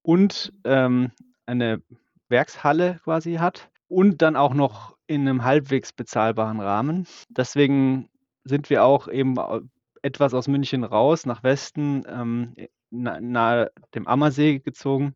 und 0.03 0.53
ähm, 0.63 1.11
eine 1.47 1.81
Werkshalle 2.27 2.99
quasi 3.03 3.35
hat 3.35 3.71
und 3.87 4.21
dann 4.21 4.35
auch 4.35 4.53
noch 4.53 4.95
in 5.07 5.21
einem 5.27 5.43
halbwegs 5.43 5.91
bezahlbaren 5.91 6.59
Rahmen. 6.59 7.07
Deswegen 7.29 8.09
sind 8.43 8.69
wir 8.69 8.83
auch 8.83 9.07
eben 9.07 9.35
etwas 10.03 10.35
aus 10.35 10.47
München 10.47 10.83
raus 10.83 11.25
nach 11.25 11.41
Westen, 11.41 12.03
ähm, 12.07 12.53
nahe 12.91 13.71
dem 13.95 14.07
Ammersee 14.07 14.59
gezogen 14.59 15.15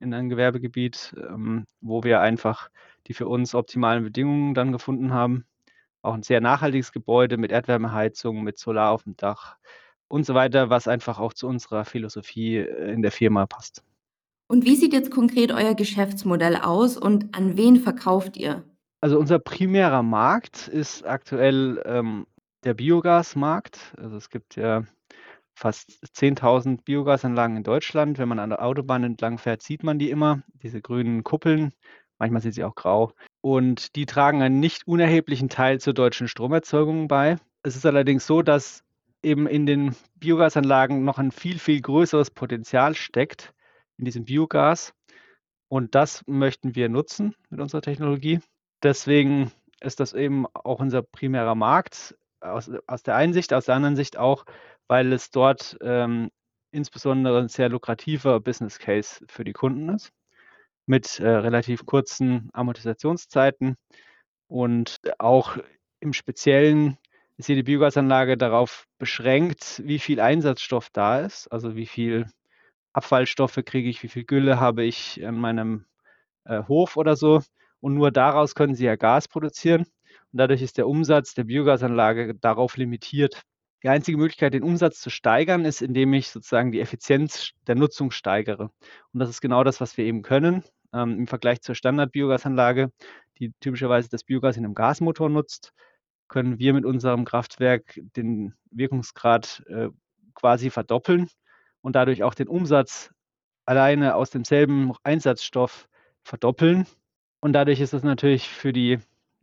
in 0.00 0.14
ein 0.14 0.30
Gewerbegebiet, 0.30 1.14
ähm, 1.18 1.66
wo 1.82 2.04
wir 2.04 2.20
einfach 2.20 2.70
die 3.06 3.14
für 3.14 3.28
uns 3.28 3.54
optimalen 3.54 4.02
Bedingungen 4.02 4.54
dann 4.54 4.72
gefunden 4.72 5.12
haben. 5.12 5.44
Auch 6.04 6.14
ein 6.14 6.22
sehr 6.22 6.40
nachhaltiges 6.40 6.92
Gebäude 6.92 7.36
mit 7.36 7.50
Erdwärmeheizung, 7.50 8.42
mit 8.42 8.58
Solar 8.58 8.90
auf 8.90 9.04
dem 9.04 9.16
Dach 9.16 9.56
und 10.08 10.26
so 10.26 10.34
weiter, 10.34 10.70
was 10.70 10.86
einfach 10.86 11.18
auch 11.18 11.32
zu 11.32 11.46
unserer 11.46 11.84
Philosophie 11.84 12.58
äh, 12.58 12.92
in 12.92 13.02
der 13.02 13.10
Firma 13.10 13.46
passt. 13.46 13.82
Und 14.46 14.64
wie 14.64 14.76
sieht 14.76 14.92
jetzt 14.92 15.10
konkret 15.10 15.50
euer 15.50 15.74
Geschäftsmodell 15.74 16.56
aus 16.56 16.98
und 16.98 17.34
an 17.34 17.56
wen 17.56 17.76
verkauft 17.76 18.36
ihr? 18.36 18.62
Also 19.00 19.18
unser 19.18 19.38
primärer 19.38 20.02
Markt 20.02 20.68
ist 20.68 21.06
aktuell 21.06 21.82
ähm, 21.86 22.26
der 22.64 22.74
Biogasmarkt. 22.74 23.94
Also 23.96 24.16
es 24.16 24.28
gibt 24.28 24.56
ja 24.56 24.84
fast 25.54 25.90
10.000 26.16 26.82
Biogasanlagen 26.84 27.56
in 27.56 27.62
Deutschland. 27.62 28.18
Wenn 28.18 28.28
man 28.28 28.38
an 28.38 28.50
der 28.50 28.62
Autobahn 28.62 29.04
entlang 29.04 29.38
fährt, 29.38 29.62
sieht 29.62 29.82
man 29.82 29.98
die 29.98 30.10
immer, 30.10 30.42
diese 30.62 30.82
grünen 30.82 31.24
Kuppeln. 31.24 31.72
Manchmal 32.18 32.42
sind 32.42 32.52
sie 32.52 32.64
auch 32.64 32.74
grau. 32.74 33.12
Und 33.44 33.94
die 33.94 34.06
tragen 34.06 34.40
einen 34.40 34.58
nicht 34.58 34.88
unerheblichen 34.88 35.50
Teil 35.50 35.78
zur 35.78 35.92
deutschen 35.92 36.28
Stromerzeugung 36.28 37.08
bei. 37.08 37.36
Es 37.62 37.76
ist 37.76 37.84
allerdings 37.84 38.26
so, 38.26 38.40
dass 38.40 38.84
eben 39.22 39.46
in 39.46 39.66
den 39.66 39.94
Biogasanlagen 40.14 41.04
noch 41.04 41.18
ein 41.18 41.30
viel, 41.30 41.58
viel 41.58 41.82
größeres 41.82 42.30
Potenzial 42.30 42.94
steckt 42.94 43.52
in 43.98 44.06
diesem 44.06 44.24
Biogas. 44.24 44.94
Und 45.68 45.94
das 45.94 46.22
möchten 46.26 46.74
wir 46.74 46.88
nutzen 46.88 47.34
mit 47.50 47.60
unserer 47.60 47.82
Technologie. 47.82 48.40
Deswegen 48.82 49.52
ist 49.82 50.00
das 50.00 50.14
eben 50.14 50.46
auch 50.54 50.80
unser 50.80 51.02
primärer 51.02 51.54
Markt 51.54 52.16
aus, 52.40 52.70
aus 52.86 53.02
der 53.02 53.16
einen 53.16 53.34
Sicht, 53.34 53.52
aus 53.52 53.66
der 53.66 53.74
anderen 53.74 53.96
Sicht 53.96 54.16
auch, 54.16 54.46
weil 54.88 55.12
es 55.12 55.30
dort 55.30 55.76
ähm, 55.82 56.30
insbesondere 56.70 57.40
ein 57.40 57.48
sehr 57.48 57.68
lukrativer 57.68 58.40
Business 58.40 58.78
Case 58.78 59.22
für 59.28 59.44
die 59.44 59.52
Kunden 59.52 59.90
ist, 59.90 60.14
mit 60.86 61.20
äh, 61.20 61.28
relativ 61.28 61.86
kurzen 61.86 62.50
Amortisationszeiten 62.52 63.76
und 64.48 65.00
auch 65.18 65.56
im 66.00 66.12
Speziellen 66.12 66.98
ist 67.36 67.48
jede 67.48 67.64
Biogasanlage 67.64 68.36
darauf 68.36 68.86
beschränkt, 68.98 69.82
wie 69.84 69.98
viel 69.98 70.20
Einsatzstoff 70.20 70.90
da 70.92 71.20
ist, 71.20 71.48
also 71.48 71.74
wie 71.74 71.86
viel 71.86 72.26
Abfallstoffe 72.92 73.60
kriege 73.64 73.88
ich, 73.88 74.02
wie 74.02 74.08
viel 74.08 74.24
Gülle 74.24 74.60
habe 74.60 74.84
ich 74.84 75.20
in 75.20 75.36
meinem 75.36 75.86
äh, 76.44 76.62
Hof 76.68 76.96
oder 76.96 77.16
so. 77.16 77.42
Und 77.80 77.94
nur 77.94 78.12
daraus 78.12 78.54
können 78.54 78.74
sie 78.74 78.84
ja 78.84 78.96
Gas 78.96 79.28
produzieren. 79.28 79.82
Und 79.82 80.38
dadurch 80.38 80.62
ist 80.62 80.78
der 80.78 80.86
Umsatz 80.86 81.34
der 81.34 81.44
Biogasanlage 81.44 82.34
darauf 82.36 82.76
limitiert. 82.76 83.42
Die 83.84 83.90
einzige 83.90 84.16
Möglichkeit, 84.16 84.54
den 84.54 84.62
Umsatz 84.62 85.00
zu 85.00 85.10
steigern, 85.10 85.66
ist, 85.66 85.82
indem 85.82 86.14
ich 86.14 86.30
sozusagen 86.30 86.72
die 86.72 86.80
Effizienz 86.80 87.50
der 87.66 87.74
Nutzung 87.74 88.10
steigere. 88.10 88.70
Und 89.12 89.20
das 89.20 89.28
ist 89.28 89.42
genau 89.42 89.62
das, 89.62 89.82
was 89.82 89.98
wir 89.98 90.06
eben 90.06 90.22
können. 90.22 90.64
Ähm, 90.94 91.18
Im 91.18 91.26
Vergleich 91.26 91.60
zur 91.60 91.74
Standard-Biogasanlage, 91.74 92.90
die 93.38 93.52
typischerweise 93.60 94.08
das 94.08 94.24
Biogas 94.24 94.56
in 94.56 94.64
einem 94.64 94.74
Gasmotor 94.74 95.28
nutzt, 95.28 95.74
können 96.28 96.58
wir 96.58 96.72
mit 96.72 96.86
unserem 96.86 97.26
Kraftwerk 97.26 98.00
den 98.16 98.54
Wirkungsgrad 98.70 99.62
äh, 99.66 99.90
quasi 100.32 100.70
verdoppeln 100.70 101.28
und 101.82 101.94
dadurch 101.94 102.22
auch 102.22 102.34
den 102.34 102.48
Umsatz 102.48 103.12
alleine 103.66 104.14
aus 104.14 104.30
demselben 104.30 104.94
Einsatzstoff 105.02 105.90
verdoppeln. 106.22 106.86
Und 107.40 107.52
dadurch 107.52 107.80
ist 107.80 107.92
es 107.92 108.02
natürlich 108.02 108.48
für 108.48 108.72
die 108.72 108.98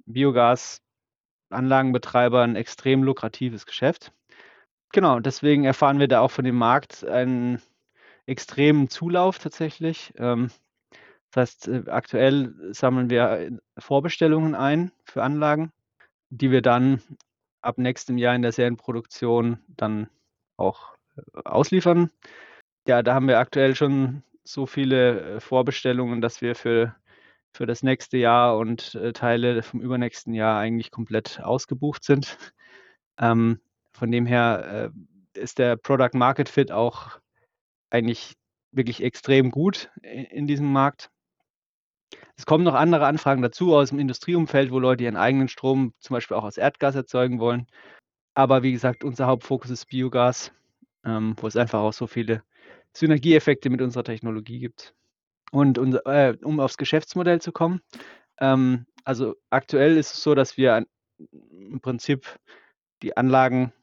Biogasanlagenbetreiber 0.08 2.42
ein 2.42 2.56
extrem 2.56 3.04
lukratives 3.04 3.68
Geschäft. 3.68 4.12
Genau, 4.94 5.20
deswegen 5.20 5.64
erfahren 5.64 6.00
wir 6.00 6.08
da 6.08 6.20
auch 6.20 6.32
von 6.32 6.44
dem 6.46 6.58
Markt 6.58 7.06
einen 7.06 7.62
extremen 8.26 8.90
Zulauf 8.90 9.40
tatsächlich. 9.40 10.14
Ähm, 10.18 10.52
das 11.32 11.42
heißt, 11.42 11.68
äh, 11.70 11.84
aktuell 11.88 12.54
sammeln 12.74 13.10
wir 13.10 13.60
Vorbestellungen 13.78 14.56
ein 14.56 14.92
für 15.06 15.24
Anlagen, 15.24 15.72
die 16.30 16.52
wir 16.52 16.62
dann 16.62 17.02
ab 17.62 17.78
nächstem 17.78 18.18
Jahr 18.18 18.36
in 18.36 18.42
der 18.42 18.52
Serienproduktion 18.52 19.60
dann 19.68 20.10
auch 20.58 20.96
ausliefern. 21.46 22.12
Ja, 22.88 23.04
da 23.04 23.14
haben 23.14 23.28
wir 23.28 23.40
aktuell 23.40 23.76
schon 23.76 24.24
so 24.44 24.66
viele 24.66 25.36
äh, 25.38 25.40
Vorbestellungen, 25.40 26.22
dass 26.22 26.42
wir 26.42 26.56
für, 26.56 26.96
für 27.54 27.66
das 27.66 27.84
nächste 27.84 28.18
Jahr 28.18 28.58
und 28.58 28.96
äh, 28.96 29.14
Teile 29.14 29.64
vom 29.64 29.82
übernächsten 29.82 30.34
Jahr 30.34 30.60
eigentlich 30.60 30.92
komplett 30.92 31.42
ausgebucht 31.42 32.04
sind. 32.04 32.38
Ähm, 33.20 33.60
von 33.94 34.12
dem 34.12 34.26
her 34.26 34.92
äh, 35.36 35.40
ist 35.40 35.60
der 35.60 35.76
Product 35.78 36.14
Market 36.14 36.50
Fit 36.50 36.72
auch 36.72 37.20
eigentlich 37.90 38.34
wirklich 38.72 39.04
extrem 39.04 39.52
gut 39.52 39.90
in, 40.02 40.26
in 40.26 40.48
diesem 40.48 40.72
Markt. 40.72 41.10
Es 42.36 42.46
kommen 42.46 42.64
noch 42.64 42.74
andere 42.74 43.06
Anfragen 43.06 43.42
dazu 43.42 43.76
aus 43.76 43.90
dem 43.90 44.00
Industrieumfeld, 44.00 44.72
wo 44.72 44.80
Leute 44.80 45.04
ihren 45.04 45.18
eigenen 45.18 45.48
Strom 45.48 45.94
zum 46.00 46.16
Beispiel 46.16 46.38
auch 46.38 46.44
aus 46.44 46.58
Erdgas 46.58 46.96
erzeugen 46.96 47.40
wollen. 47.40 47.68
Aber 48.34 48.64
wie 48.64 48.72
gesagt, 48.72 49.04
unser 49.04 49.28
Hauptfokus 49.28 49.70
ist 49.70 49.86
Biogas 49.88 50.52
ähm, 51.06 51.36
wo 51.40 51.48
es 51.48 51.56
einfach 51.56 51.80
auch 51.80 51.94
so 51.94 52.08
viele 52.08 52.44
Synergieeffekte 52.94 53.70
mit 53.70 53.82
unserer 53.82 54.04
Technologie 54.04 54.60
gibt. 54.60 54.94
Und, 55.52 55.78
und 55.78 55.96
äh, 56.06 56.38
um 56.44 56.60
aufs 56.60 56.78
Geschäftsmodell 56.78 57.42
zu 57.42 57.52
kommen, 57.52 57.82
ähm, 58.40 58.86
also 59.04 59.36
aktuell 59.50 59.98
ist 59.98 60.14
es 60.14 60.24
so, 60.24 60.36
dass 60.36 60.58
wir 60.58 60.86
im 61.32 61.82
Prinzip 61.82 62.40
die 63.02 63.18
Anlagen, 63.18 63.74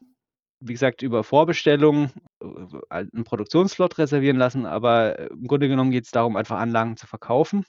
wie 0.61 0.73
gesagt, 0.73 1.03
über 1.03 1.25
Vorbestellung 1.25 2.11
äh, 2.43 2.47
einen 2.89 3.25
Produktionsslot 3.25 3.99
reservieren 3.99 4.37
lassen, 4.37 4.67
aber 4.67 5.31
im 5.31 5.47
Grunde 5.47 5.69
genommen 5.69 5.91
geht 5.91 6.05
es 6.05 6.11
darum, 6.11 6.37
einfach 6.37 6.59
Anlagen 6.59 6.97
zu 6.97 7.07
verkaufen. 7.07 7.65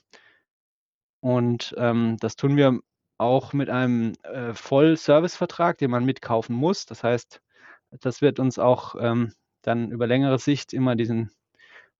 Und 1.20 1.74
ähm, 1.78 2.16
das 2.20 2.36
tun 2.36 2.56
wir 2.56 2.80
auch 3.18 3.52
mit 3.52 3.68
einem 3.68 4.14
äh, 4.22 4.54
Voll-Service-Vertrag, 4.54 5.78
den 5.78 5.90
man 5.90 6.06
mitkaufen 6.06 6.56
muss. 6.56 6.86
Das 6.86 7.04
heißt, 7.04 7.42
das 7.90 8.22
wird 8.22 8.38
uns 8.38 8.58
auch 8.58 8.94
ähm, 8.98 9.34
dann 9.62 9.90
über 9.90 10.06
längere 10.06 10.38
Sicht 10.38 10.72
immer 10.72 10.96
diesen, 10.96 11.30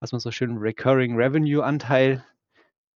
was 0.01 0.13
man 0.13 0.21
so 0.21 0.31
schön 0.31 0.57
Recurring 0.57 1.17
Revenue 1.17 1.63
Anteil 1.63 2.25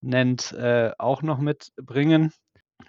nennt, 0.01 0.53
äh, 0.53 0.93
auch 0.99 1.23
noch 1.23 1.39
mitbringen. 1.39 2.33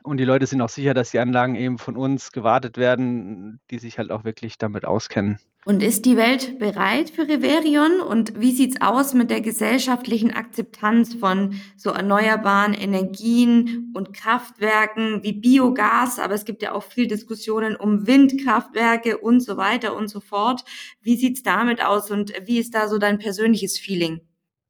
Und 0.04 0.18
die 0.18 0.25
Leute 0.25 0.46
sind 0.46 0.62
auch 0.62 0.70
sicher, 0.70 0.94
dass 0.94 1.12
die 1.12 1.20
Anlagen 1.20 1.56
eben 1.56 1.77
von 1.77 1.98
uns 1.98 2.32
gewartet 2.32 2.77
werden, 2.77 3.60
die 3.72 3.80
sich 3.80 3.98
halt 3.98 4.12
auch 4.12 4.24
wirklich 4.24 4.58
damit 4.58 4.86
auskennen. 4.86 5.39
Und 5.65 5.82
ist 5.82 6.06
die 6.06 6.15
Welt 6.15 6.60
bereit 6.60 7.10
für 7.10 7.27
Reverion? 7.27 8.00
Und 8.00 8.39
wie 8.39 8.51
sieht 8.51 8.75
es 8.75 8.82
aus 8.82 9.15
mit 9.15 9.32
der 9.32 9.42
gesellschaftlichen 9.42 10.30
Akzeptanz 10.32 11.15
von 11.15 11.56
so 11.75 11.89
erneuerbaren 11.89 12.75
Energien 12.75 13.92
und 13.96 14.13
Kraftwerken 14.13 15.24
wie 15.24 15.34
Biogas? 15.34 16.20
Aber 16.20 16.36
es 16.36 16.46
gibt 16.46 16.62
ja 16.62 16.74
auch 16.74 16.84
viel 16.84 17.08
Diskussionen 17.08 17.75
um 17.75 18.06
Windkraftwerke 18.06 19.18
und 19.18 19.39
so 19.39 19.58
weiter 19.58 19.96
und 19.96 20.08
so 20.08 20.20
fort. 20.20 20.63
Wie 21.01 21.18
sieht 21.18 21.38
es 21.38 21.44
damit 21.44 21.84
aus 21.84 22.12
und 22.12 22.32
wie 22.46 22.60
ist 22.60 22.75
da 22.75 22.88
so 22.88 23.00
dein 23.00 23.18
persönliches 23.18 23.80
Feeling? 23.80 24.22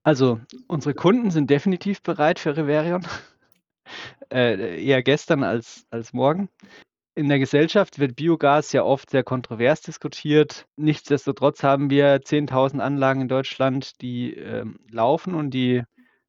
Also, 0.03 0.39
unsere 0.67 0.93
Kunden 0.93 1.29
sind 1.29 1.50
definitiv 1.50 2.01
bereit 2.03 2.39
für 2.39 2.55
Reverion. 2.55 3.05
Äh, 4.32 4.84
eher 4.84 5.03
gestern 5.03 5.44
als, 5.44 5.86
als 5.89 6.13
morgen. 6.13 6.50
In 7.17 7.29
der 7.29 7.39
Gesellschaft 7.39 7.98
wird 7.98 8.17
Biogas 8.17 8.74
ja 8.74 8.84
oft 8.84 9.10
sehr 9.10 9.24
kontrovers 9.24 9.82
diskutiert. 9.82 10.67
Nichtsdestotrotz 10.75 11.63
haben 11.63 11.89
wir 11.89 12.22
10.000 12.22 12.79
Anlagen 12.79 13.22
in 13.22 13.27
Deutschland, 13.29 14.01
die 14.01 14.34
ähm, 14.34 14.79
laufen 14.91 15.34
und 15.34 15.51
die 15.51 15.84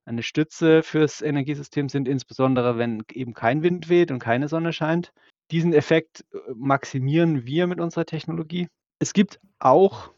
eine 0.04 0.22
Stütze 0.22 0.84
fürs 0.84 1.20
Energiesystem 1.20 1.88
sind, 1.88 2.06
insbesondere 2.06 2.78
wenn 2.78 3.02
eben 3.12 3.34
kein 3.34 3.64
Wind 3.64 3.88
weht 3.88 4.12
und 4.12 4.20
keine 4.20 4.46
Sonne 4.46 4.72
scheint. 4.72 5.12
Diesen 5.50 5.72
Effekt 5.72 6.24
äh, 6.32 6.38
maximieren 6.54 7.44
wir 7.44 7.66
mit 7.66 7.80
unserer 7.80 8.06
Technologie. 8.06 8.68
Es 9.00 9.12
gibt 9.12 9.40
auch 9.58 10.12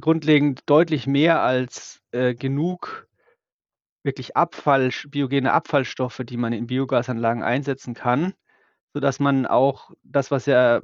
grundlegend 0.00 0.62
deutlich 0.66 1.06
mehr 1.06 1.42
als 1.42 2.00
äh, 2.12 2.34
genug 2.34 3.06
wirklich 4.04 4.36
Abfall, 4.36 4.90
biogene 5.08 5.52
Abfallstoffe, 5.52 6.22
die 6.24 6.36
man 6.36 6.52
in 6.52 6.66
Biogasanlagen 6.66 7.42
einsetzen 7.42 7.94
kann 7.94 8.34
sodass 8.94 9.18
man 9.18 9.44
auch 9.44 9.90
das, 10.04 10.30
was 10.30 10.46
ja 10.46 10.80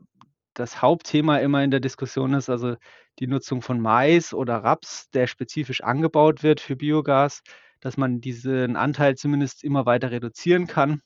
das 0.54 0.82
Hauptthema 0.82 1.38
immer 1.38 1.62
in 1.62 1.70
der 1.70 1.80
Diskussion 1.80 2.34
ist, 2.34 2.50
also 2.50 2.76
die 3.20 3.28
Nutzung 3.28 3.62
von 3.62 3.80
Mais 3.80 4.34
oder 4.34 4.56
Raps, 4.64 5.08
der 5.10 5.28
spezifisch 5.28 5.80
angebaut 5.82 6.42
wird 6.42 6.60
für 6.60 6.76
Biogas, 6.76 7.42
dass 7.80 7.96
man 7.96 8.20
diesen 8.20 8.76
Anteil 8.76 9.16
zumindest 9.16 9.62
immer 9.62 9.86
weiter 9.86 10.10
reduzieren 10.10 10.66
kann 10.66 11.00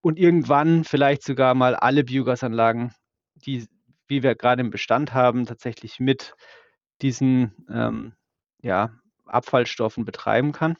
und 0.00 0.18
irgendwann 0.18 0.84
vielleicht 0.84 1.24
sogar 1.24 1.54
mal 1.54 1.74
alle 1.74 2.04
Biogasanlagen, 2.04 2.94
die 3.34 3.66
wie 4.06 4.22
wir 4.22 4.34
gerade 4.36 4.62
im 4.62 4.70
Bestand 4.70 5.12
haben, 5.12 5.44
tatsächlich 5.44 6.00
mit 6.00 6.34
diesen 7.02 7.52
ähm, 7.68 8.14
ja, 8.62 8.90
Abfallstoffen 9.26 10.06
betreiben 10.06 10.52
kann. 10.52 10.78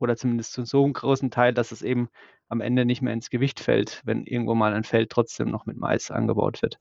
Oder 0.00 0.16
zumindest 0.16 0.52
zu 0.52 0.64
so 0.64 0.84
einem 0.84 0.92
großen 0.94 1.30
Teil, 1.30 1.54
dass 1.54 1.72
es 1.72 1.82
eben 1.82 2.08
am 2.48 2.60
Ende 2.60 2.84
nicht 2.84 3.02
mehr 3.02 3.12
ins 3.12 3.30
Gewicht 3.30 3.60
fällt, 3.60 4.02
wenn 4.04 4.24
irgendwo 4.24 4.54
mal 4.54 4.74
ein 4.74 4.84
Feld 4.84 5.10
trotzdem 5.10 5.50
noch 5.50 5.66
mit 5.66 5.76
Mais 5.76 6.10
angebaut 6.10 6.62
wird. 6.62 6.78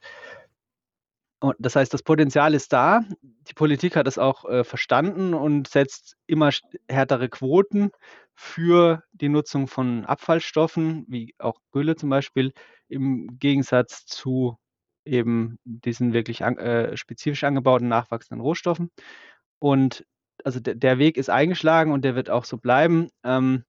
Und 1.42 1.56
das 1.60 1.76
heißt, 1.76 1.94
das 1.94 2.04
Potenzial 2.04 2.54
ist 2.54 2.74
da. 2.74 3.02
Die 3.22 3.54
Politik 3.54 3.96
hat 3.96 4.08
es 4.08 4.18
auch 4.18 4.44
äh, 4.46 4.64
verstanden 4.66 5.34
und 5.34 5.70
setzt 5.70 6.18
immer 6.28 6.50
härtere 6.90 7.30
Quoten 7.30 7.92
für 8.36 9.04
die 9.14 9.30
Nutzung 9.30 9.68
von 9.68 10.06
Abfallstoffen, 10.06 11.06
wie 11.08 11.34
auch 11.40 11.60
Gülle 11.72 11.96
zum 11.96 12.10
Beispiel, 12.10 12.54
im 12.90 13.38
Gegensatz 13.40 14.06
zu 14.06 14.58
eben 15.06 15.60
diesen 15.64 16.14
wirklich 16.14 16.44
an, 16.44 16.58
äh, 16.58 16.98
spezifisch 16.98 17.44
angebauten 17.46 17.88
nachwachsenden 17.88 18.42
Rohstoffen. 18.42 18.92
Und 19.60 20.06
also 20.46 20.60
der, 20.60 20.76
der, 20.76 20.98
Weg 20.98 21.18
ist 21.18 21.30
eingeschlagen 21.30 21.92
und 21.92 22.04
der 22.04 22.16
wird 22.16 22.30
auch 22.30 22.46
so 22.46 22.58
bleiben. 22.58 23.10
Ähm, 23.24 23.64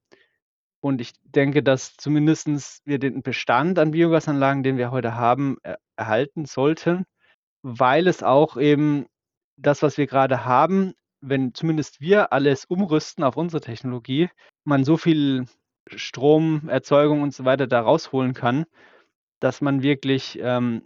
und 0.80 1.00
ich 1.00 1.12
denke, 1.24 1.62
dass 1.62 1.96
zumindest 1.96 2.82
wir 2.86 2.98
den 2.98 3.22
Bestand 3.22 3.78
an 3.78 3.90
Biogasanlagen, 3.90 4.62
den 4.62 4.78
wir 4.78 4.90
heute 4.90 5.14
haben, 5.14 5.58
er, 5.62 5.78
erhalten 5.96 6.46
sollten 6.46 7.04
weil 7.62 8.06
es 8.06 8.22
auch 8.22 8.56
eben 8.56 9.06
das, 9.56 9.82
was 9.82 9.98
wir 9.98 10.06
gerade 10.06 10.44
haben, 10.44 10.94
wenn 11.20 11.54
zumindest 11.54 12.00
wir 12.00 12.32
alles 12.32 12.64
umrüsten 12.64 13.24
auf 13.24 13.36
unsere 13.36 13.60
Technologie, 13.60 14.30
man 14.64 14.84
so 14.84 14.96
viel 14.96 15.46
Stromerzeugung 15.86 17.22
und 17.22 17.34
so 17.34 17.44
weiter 17.44 17.66
da 17.66 17.80
rausholen 17.80 18.32
kann, 18.32 18.64
dass 19.40 19.60
man 19.60 19.82
wirklich 19.82 20.38
ähm, 20.40 20.82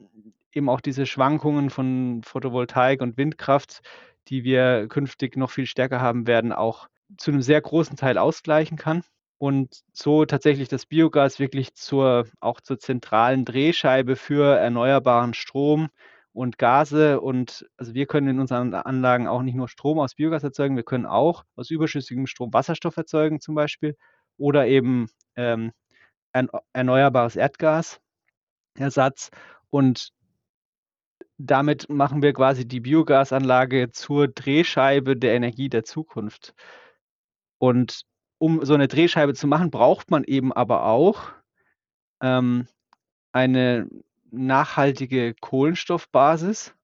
eben 0.52 0.68
auch 0.68 0.80
diese 0.80 1.06
Schwankungen 1.06 1.70
von 1.70 2.22
Photovoltaik 2.24 3.00
und 3.00 3.16
Windkraft, 3.16 3.82
die 4.28 4.44
wir 4.44 4.88
künftig 4.88 5.36
noch 5.36 5.50
viel 5.50 5.66
stärker 5.66 6.00
haben 6.00 6.26
werden, 6.26 6.52
auch 6.52 6.88
zu 7.16 7.30
einem 7.30 7.42
sehr 7.42 7.60
großen 7.60 7.96
Teil 7.96 8.18
ausgleichen 8.18 8.76
kann. 8.78 9.02
Und 9.38 9.82
so 9.92 10.24
tatsächlich 10.24 10.68
das 10.68 10.86
Biogas 10.86 11.38
wirklich 11.38 11.74
zur 11.74 12.26
auch 12.40 12.60
zur 12.60 12.78
zentralen 12.78 13.44
Drehscheibe 13.44 14.16
für 14.16 14.56
erneuerbaren 14.56 15.34
Strom 15.34 15.88
und 16.32 16.58
Gase. 16.58 17.20
Und 17.20 17.66
also 17.76 17.94
wir 17.94 18.06
können 18.06 18.28
in 18.28 18.40
unseren 18.40 18.74
Anlagen 18.74 19.26
auch 19.26 19.42
nicht 19.42 19.54
nur 19.54 19.68
Strom 19.68 19.98
aus 19.98 20.14
Biogas 20.14 20.44
erzeugen, 20.44 20.76
wir 20.76 20.82
können 20.84 21.06
auch 21.06 21.44
aus 21.56 21.70
überschüssigem 21.70 22.26
Strom 22.26 22.52
Wasserstoff 22.52 22.96
erzeugen 22.96 23.40
zum 23.40 23.54
Beispiel 23.54 23.96
oder 24.38 24.66
eben 24.66 25.08
ähm, 25.36 25.72
erneuerbares 26.72 27.36
Erdgasersatz. 27.36 29.30
Und 29.70 30.12
damit 31.38 31.88
machen 31.88 32.22
wir 32.22 32.32
quasi 32.32 32.66
die 32.66 32.80
Biogasanlage 32.80 33.90
zur 33.90 34.28
Drehscheibe 34.28 35.16
der 35.16 35.34
Energie 35.34 35.68
der 35.68 35.84
Zukunft. 35.84 36.54
Und 37.58 38.02
um 38.38 38.64
so 38.64 38.74
eine 38.74 38.88
Drehscheibe 38.88 39.34
zu 39.34 39.46
machen, 39.46 39.70
braucht 39.70 40.10
man 40.10 40.24
eben 40.24 40.52
aber 40.52 40.84
auch 40.84 41.32
ähm, 42.20 42.66
eine 43.32 43.88
nachhaltige 44.30 45.34
Kohlenstoffbasis. 45.34 46.74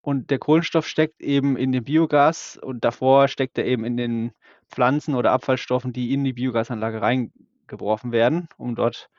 Und 0.00 0.30
der 0.30 0.38
Kohlenstoff 0.38 0.86
steckt 0.86 1.20
eben 1.20 1.56
in 1.56 1.72
dem 1.72 1.82
Biogas 1.82 2.56
und 2.62 2.84
davor 2.84 3.26
steckt 3.26 3.58
er 3.58 3.66
eben 3.66 3.84
in 3.84 3.96
den 3.96 4.32
Pflanzen 4.68 5.16
oder 5.16 5.32
Abfallstoffen, 5.32 5.92
die 5.92 6.12
in 6.12 6.22
die 6.22 6.32
Biogasanlage 6.32 7.02
reingeworfen 7.02 8.12
werden, 8.12 8.48
um 8.56 8.76
dort 8.76 9.10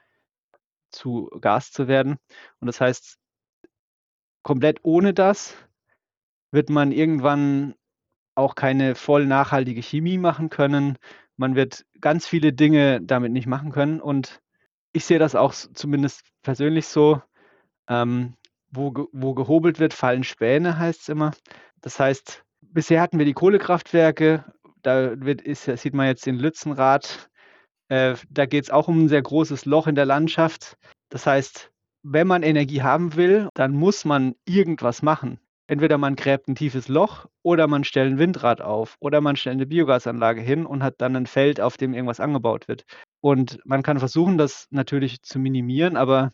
zu 0.90 1.30
Gas 1.42 1.72
zu 1.74 1.90
werden. 1.90 2.18
Und 2.62 2.68
das 2.68 2.80
heißt, 2.80 3.20
komplett 4.48 4.80
ohne 4.84 5.14
das 5.14 5.58
wird 6.52 6.70
man 6.70 6.94
irgendwann 6.94 7.76
auch 8.34 8.56
keine 8.56 8.96
voll 8.96 9.26
nachhaltige 9.26 9.82
Chemie 9.82 10.18
machen 10.18 10.50
können. 10.50 10.98
Man 11.36 11.56
wird 11.58 11.86
ganz 12.00 12.26
viele 12.26 12.54
Dinge 12.54 13.02
damit 13.02 13.34
nicht 13.34 13.46
machen 13.46 13.74
können. 13.74 14.00
Und 14.00 14.40
ich 14.94 15.04
sehe 15.04 15.20
das 15.20 15.36
auch 15.36 15.54
zumindest 15.54 16.22
persönlich 16.44 16.88
so, 16.88 17.22
ähm, 17.90 18.36
wo, 18.72 19.10
wo 19.12 19.34
gehobelt 19.34 19.82
wird, 19.82 19.94
fallen 19.94 20.24
Späne, 20.24 20.80
heißt 20.80 21.02
es 21.02 21.10
immer. 21.10 21.32
Das 21.82 22.00
heißt, 22.00 22.46
bisher 22.62 23.02
hatten 23.02 23.20
wir 23.20 23.26
die 23.26 23.34
Kohlekraftwerke, 23.34 24.46
da 24.82 25.20
wird, 25.20 25.42
ist, 25.42 25.66
sieht 25.66 25.94
man 25.94 26.08
jetzt 26.08 26.26
den 26.26 26.40
Lützenrad. 26.40 27.30
Äh, 27.90 28.16
da 28.30 28.46
geht 28.46 28.64
es 28.64 28.70
auch 28.70 28.88
um 28.88 29.04
ein 29.04 29.10
sehr 29.10 29.24
großes 29.24 29.66
Loch 29.66 29.88
in 29.88 29.96
der 29.96 30.06
Landschaft. 30.06 30.78
Das 31.10 31.26
heißt, 31.26 31.70
wenn 32.04 32.28
man 32.28 32.44
Energie 32.44 32.82
haben 32.82 33.16
will, 33.16 33.50
dann 33.54 33.74
muss 33.74 34.06
man 34.06 34.36
irgendwas 34.46 35.02
machen. 35.02 35.40
Entweder 35.70 35.98
man 35.98 36.16
gräbt 36.16 36.48
ein 36.48 36.56
tiefes 36.56 36.88
Loch 36.88 37.26
oder 37.44 37.68
man 37.68 37.84
stellt 37.84 38.14
ein 38.14 38.20
Windrad 38.20 38.62
auf 38.62 38.96
oder 39.02 39.20
man 39.20 39.36
stellt 39.36 39.56
eine 39.56 39.66
Biogasanlage 39.66 40.40
hin 40.40 40.66
und 40.66 40.82
hat 40.82 40.96
dann 41.00 41.16
ein 41.18 41.28
Feld, 41.28 41.60
auf 41.60 41.76
dem 41.76 41.94
irgendwas 41.94 42.22
angebaut 42.22 42.70
wird. 42.70 42.86
Und 43.20 43.60
man 43.66 43.84
kann 43.84 44.00
versuchen, 44.00 44.38
das 44.38 44.68
natürlich 44.70 45.22
zu 45.24 45.40
minimieren, 45.40 45.98
aber 45.98 46.32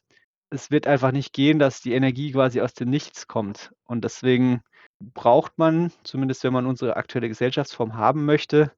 es 0.52 0.69
wird 0.69 0.86
einfach 0.86 1.12
nicht 1.12 1.34
gehen, 1.34 1.58
dass 1.58 1.82
die 1.82 1.93
Energie 1.93 2.32
quasi 2.32 2.62
aus 2.62 2.76
dem 2.76 2.91
Nichts 2.91 3.28
kommt. 3.28 3.71
Und 3.86 4.04
deswegen 4.04 4.62
braucht 4.99 5.58
man, 5.58 5.91
zumindest 6.04 6.43
wenn 6.43 6.54
man 6.54 6.67
unsere 6.67 6.95
aktuelle 6.95 7.28
Gesellschaftsform 7.28 7.95
haben 7.97 8.26
möchte, 8.26 8.71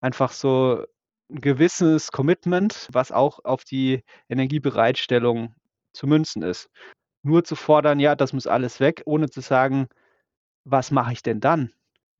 einfach 0.00 0.30
so 0.30 0.84
ein 1.28 1.40
gewisses 1.40 2.12
Commitment, 2.12 2.88
was 2.92 3.10
auch 3.10 3.44
auf 3.44 3.64
die 3.64 4.04
Energiebereitstellung 4.28 5.54
zu 5.92 6.06
münzen 6.06 6.42
ist. 6.42 6.68
Nur 7.24 7.44
zu 7.44 7.54
fordern, 7.54 8.00
ja, 8.00 8.14
das 8.16 8.32
muss 8.32 8.46
alles 8.46 8.80
weg, 8.80 9.02
ohne 9.06 9.30
zu 9.30 9.40
sagen, 9.40 9.88
was 10.64 10.90
mache 10.90 11.12
ich 11.12 11.22
denn 11.22 11.40
dann? 11.40 11.72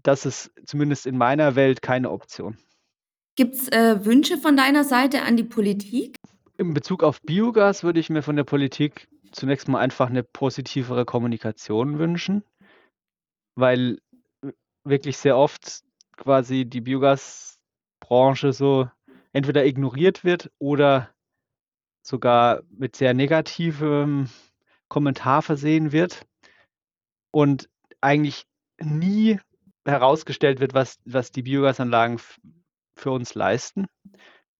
Das 0.02 0.26
ist 0.26 0.52
zumindest 0.64 1.06
in 1.06 1.16
meiner 1.16 1.54
Welt 1.54 1.82
keine 1.82 2.10
Option. 2.10 2.58
Gibt 3.36 3.54
es 3.54 3.68
äh, 3.68 4.04
Wünsche 4.04 4.36
von 4.36 4.56
deiner 4.56 4.84
Seite 4.84 5.22
an 5.22 5.36
die 5.36 5.44
Politik? 5.44 6.16
In 6.58 6.74
Bezug 6.74 7.02
auf 7.02 7.20
Biogas 7.22 7.82
würde 7.82 8.00
ich 8.00 8.10
mir 8.10 8.22
von 8.22 8.36
der 8.36 8.44
Politik 8.44 9.08
zunächst 9.32 9.68
mal 9.68 9.80
einfach 9.80 10.10
eine 10.10 10.22
positivere 10.22 11.04
Kommunikation 11.04 11.98
wünschen, 11.98 12.44
weil 13.56 13.98
wirklich 14.84 15.16
sehr 15.16 15.36
oft 15.36 15.82
quasi 16.16 16.66
die 16.66 16.80
Biogasbranche 16.82 18.52
so 18.52 18.88
entweder 19.32 19.64
ignoriert 19.64 20.24
wird 20.24 20.50
oder 20.58 21.10
sogar 22.02 22.62
mit 22.70 22.96
sehr 22.96 23.14
negativem 23.14 24.28
Kommentar 24.88 25.42
versehen 25.42 25.92
wird 25.92 26.26
und 27.30 27.68
eigentlich 28.00 28.44
nie 28.78 29.40
herausgestellt 29.84 30.60
wird, 30.60 30.74
was, 30.74 30.98
was 31.04 31.32
die 31.32 31.42
Biogasanlagen 31.42 32.20
für 32.94 33.10
uns 33.10 33.34
leisten. 33.34 33.86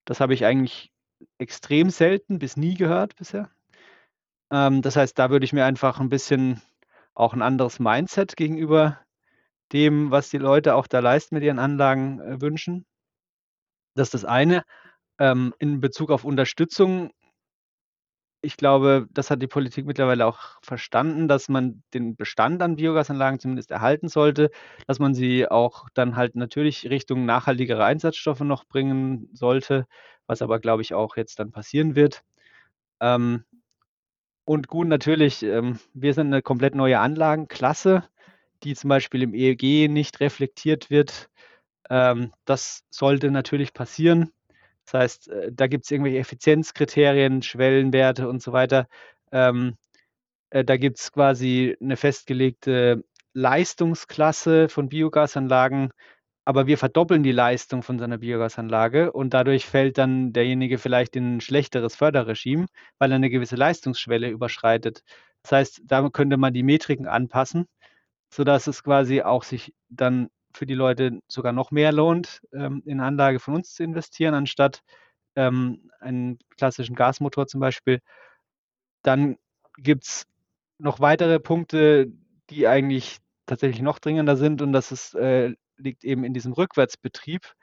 Das 0.04 0.20
habe 0.20 0.34
ich 0.34 0.44
eigentlich 0.44 0.92
extrem 1.38 1.90
selten 1.90 2.38
bis 2.38 2.56
nie 2.56 2.74
gehört 2.74 3.16
bisher. 3.16 3.50
Ähm, 4.50 4.82
das 4.82 4.96
heißt, 4.96 5.18
da 5.18 5.30
würde 5.30 5.44
ich 5.44 5.52
mir 5.52 5.64
einfach 5.64 6.00
ein 6.00 6.08
bisschen 6.08 6.60
auch 7.14 7.34
ein 7.34 7.42
anderes 7.42 7.78
Mindset 7.78 8.36
gegenüber 8.36 8.98
dem, 9.72 10.10
was 10.10 10.30
die 10.30 10.38
Leute 10.38 10.74
auch 10.74 10.86
da 10.86 11.00
leisten 11.00 11.34
mit 11.34 11.44
ihren 11.44 11.58
Anlagen 11.58 12.20
äh, 12.20 12.40
wünschen. 12.40 12.84
Das 13.94 14.08
ist 14.08 14.14
das 14.14 14.24
eine. 14.24 14.64
Ähm, 15.18 15.54
in 15.58 15.80
Bezug 15.80 16.10
auf 16.10 16.24
Unterstützung, 16.24 17.10
ich 18.42 18.56
glaube, 18.56 19.06
das 19.12 19.30
hat 19.30 19.40
die 19.42 19.46
Politik 19.46 19.86
mittlerweile 19.86 20.26
auch 20.26 20.58
verstanden, 20.62 21.28
dass 21.28 21.48
man 21.48 21.82
den 21.94 22.16
Bestand 22.16 22.62
an 22.62 22.76
Biogasanlagen 22.76 23.38
zumindest 23.40 23.70
erhalten 23.70 24.08
sollte, 24.08 24.50
dass 24.86 24.98
man 24.98 25.14
sie 25.14 25.48
auch 25.48 25.88
dann 25.94 26.16
halt 26.16 26.34
natürlich 26.36 26.90
Richtung 26.90 27.24
nachhaltigere 27.24 27.84
Einsatzstoffe 27.84 28.40
noch 28.40 28.64
bringen 28.66 29.28
sollte, 29.32 29.86
was 30.26 30.42
aber, 30.42 30.58
glaube 30.60 30.82
ich, 30.82 30.94
auch 30.94 31.16
jetzt 31.16 31.38
dann 31.38 31.52
passieren 31.52 31.94
wird. 31.96 32.22
Ähm, 33.00 33.44
und 34.44 34.68
gut, 34.68 34.88
natürlich, 34.88 35.42
ähm, 35.42 35.78
wir 35.94 36.14
sind 36.14 36.28
eine 36.28 36.42
komplett 36.42 36.74
neue 36.74 36.98
Anlagenklasse, 36.98 38.04
die 38.64 38.74
zum 38.74 38.88
Beispiel 38.88 39.22
im 39.22 39.34
EEG 39.34 39.88
nicht 39.88 40.20
reflektiert 40.20 40.90
wird. 40.90 41.30
Ähm, 41.90 42.32
das 42.44 42.84
sollte 42.90 43.30
natürlich 43.30 43.74
passieren. 43.74 44.32
Das 44.84 44.94
heißt, 44.94 45.28
äh, 45.28 45.52
da 45.52 45.66
gibt 45.66 45.84
es 45.84 45.90
irgendwelche 45.90 46.18
Effizienzkriterien, 46.18 47.42
Schwellenwerte 47.42 48.28
und 48.28 48.42
so 48.42 48.52
weiter. 48.52 48.86
Ähm, 49.32 49.76
äh, 50.50 50.64
da 50.64 50.76
gibt 50.76 50.98
es 50.98 51.12
quasi 51.12 51.76
eine 51.80 51.96
festgelegte 51.96 53.04
Leistungsklasse 53.34 54.68
von 54.68 54.88
Biogasanlagen, 54.88 55.90
aber 56.44 56.66
wir 56.66 56.76
verdoppeln 56.78 57.22
die 57.22 57.32
Leistung 57.32 57.82
von 57.82 57.98
seiner 57.98 58.18
Biogasanlage 58.18 59.12
und 59.12 59.32
dadurch 59.32 59.66
fällt 59.66 59.98
dann 59.98 60.32
derjenige 60.32 60.78
vielleicht 60.78 61.16
in 61.16 61.36
ein 61.36 61.40
schlechteres 61.40 61.96
Förderregime, 61.96 62.66
weil 62.98 63.12
er 63.12 63.16
eine 63.16 63.30
gewisse 63.30 63.56
Leistungsschwelle 63.56 64.28
überschreitet. 64.28 65.02
Das 65.42 65.52
heißt, 65.52 65.82
da 65.84 66.08
könnte 66.10 66.36
man 66.36 66.52
die 66.52 66.62
Metriken 66.62 67.06
anpassen, 67.06 67.66
sodass 68.30 68.66
es 68.66 68.82
quasi 68.82 69.22
auch 69.22 69.44
sich 69.44 69.74
dann 69.88 70.28
für 70.56 70.66
die 70.66 70.74
Leute 70.74 71.20
sogar 71.28 71.52
noch 71.52 71.70
mehr 71.70 71.92
lohnt, 71.92 72.42
ähm, 72.52 72.82
in 72.86 73.00
Anlage 73.00 73.40
von 73.40 73.54
uns 73.54 73.74
zu 73.74 73.82
investieren, 73.82 74.34
anstatt 74.34 74.82
ähm, 75.36 75.90
einen 76.00 76.38
klassischen 76.56 76.94
Gasmotor 76.94 77.46
zum 77.46 77.60
Beispiel. 77.60 78.00
Dann 79.02 79.36
gibt 79.78 80.04
es 80.04 80.26
noch 80.78 81.00
weitere 81.00 81.40
Punkte, 81.40 82.12
die 82.50 82.68
eigentlich 82.68 83.18
tatsächlich 83.46 83.82
noch 83.82 83.98
dringender 83.98 84.36
sind 84.36 84.62
und 84.62 84.72
das 84.72 84.92
ist, 84.92 85.14
äh, 85.14 85.54
liegt 85.76 86.04
eben 86.04 86.24
in 86.24 86.34
diesem 86.34 86.52
Rückwärtsbetrieb, 86.52 87.54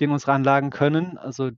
den 0.00 0.10
unsere 0.10 0.32
Anlagen 0.32 0.70
können. 0.70 1.18
Also 1.18 1.50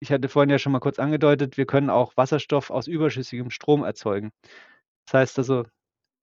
ich 0.00 0.12
hatte 0.12 0.28
vorhin 0.28 0.50
ja 0.50 0.58
schon 0.58 0.72
mal 0.72 0.80
kurz 0.80 0.98
angedeutet, 0.98 1.56
wir 1.56 1.66
können 1.66 1.90
auch 1.90 2.16
Wasserstoff 2.16 2.70
aus 2.70 2.86
überschüssigem 2.86 3.50
Strom 3.50 3.84
erzeugen. 3.84 4.32
Das 5.06 5.14
heißt 5.14 5.38
also, 5.38 5.64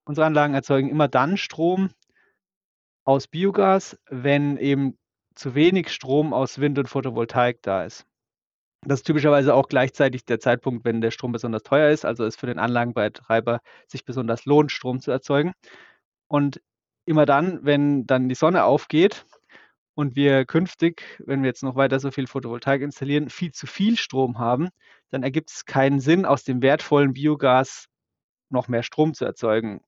unsere 0.05 0.27
Anlagen 0.27 0.53
erzeugen 0.53 0.89
immer 0.89 1.07
dann 1.07 1.37
Strom 1.37 1.91
aus 3.03 3.27
Biogas, 3.27 3.97
wenn 4.09 4.57
eben 4.57 4.97
zu 5.35 5.55
wenig 5.55 5.89
Strom 5.89 6.33
aus 6.33 6.59
Wind 6.59 6.77
und 6.79 6.87
Photovoltaik 6.87 7.61
da 7.61 7.85
ist. 7.85 8.05
Das 8.83 8.99
ist 8.99 9.03
typischerweise 9.05 9.53
auch 9.53 9.67
gleichzeitig 9.67 10.25
der 10.25 10.39
Zeitpunkt, 10.39 10.85
wenn 10.85 11.01
der 11.01 11.11
Strom 11.11 11.31
besonders 11.31 11.63
teuer 11.63 11.91
ist, 11.91 12.03
also 12.03 12.25
es 12.25 12.35
für 12.35 12.47
den 12.47 12.59
Anlagenbetreiber 12.59 13.61
sich 13.87 14.05
besonders 14.05 14.45
lohnt, 14.45 14.71
Strom 14.71 14.99
zu 15.01 15.11
erzeugen. 15.11 15.53
Und 16.27 16.61
immer 17.05 17.25
dann, 17.25 17.63
wenn 17.63 18.07
dann 18.07 18.27
die 18.29 18.35
Sonne 18.35 18.63
aufgeht 18.63 19.25
und 19.95 20.15
wir 20.15 20.45
künftig, 20.45 21.03
wenn 21.19 21.43
wir 21.43 21.47
jetzt 21.49 21.63
noch 21.63 21.75
weiter 21.75 21.99
so 21.99 22.11
viel 22.11 22.27
Photovoltaik 22.27 22.81
installieren, 22.81 23.29
viel 23.29 23.51
zu 23.51 23.67
viel 23.67 23.97
Strom 23.97 24.39
haben, 24.39 24.69
dann 25.11 25.23
ergibt 25.23 25.51
es 25.51 25.65
keinen 25.65 25.99
Sinn, 25.99 26.25
aus 26.25 26.43
dem 26.43 26.61
wertvollen 26.61 27.13
Biogas 27.13 27.87
noch 28.49 28.67
mehr 28.67 28.83
Strom 28.83 29.13
zu 29.13 29.25
erzeugen 29.25 29.81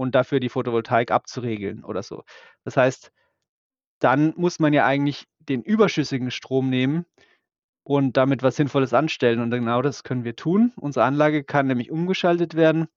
und 0.00 0.14
dafür 0.14 0.40
die 0.40 0.48
Photovoltaik 0.48 1.10
abzuregeln 1.10 1.84
oder 1.84 2.02
so. 2.02 2.24
Das 2.64 2.78
heißt, 2.78 3.12
dann 3.98 4.32
muss 4.34 4.58
man 4.58 4.72
ja 4.72 4.86
eigentlich 4.86 5.26
den 5.40 5.62
überschüssigen 5.62 6.30
Strom 6.30 6.70
nehmen 6.70 7.04
und 7.82 8.16
damit 8.16 8.42
was 8.42 8.56
Sinnvolles 8.56 8.94
anstellen. 8.94 9.40
Und 9.40 9.50
genau 9.50 9.82
das 9.82 10.02
können 10.02 10.24
wir 10.24 10.36
tun. 10.36 10.72
Unsere 10.76 11.04
Anlage 11.04 11.44
kann 11.44 11.66
nämlich 11.66 11.90
umgeschaltet 11.90 12.54
werden 12.54 12.88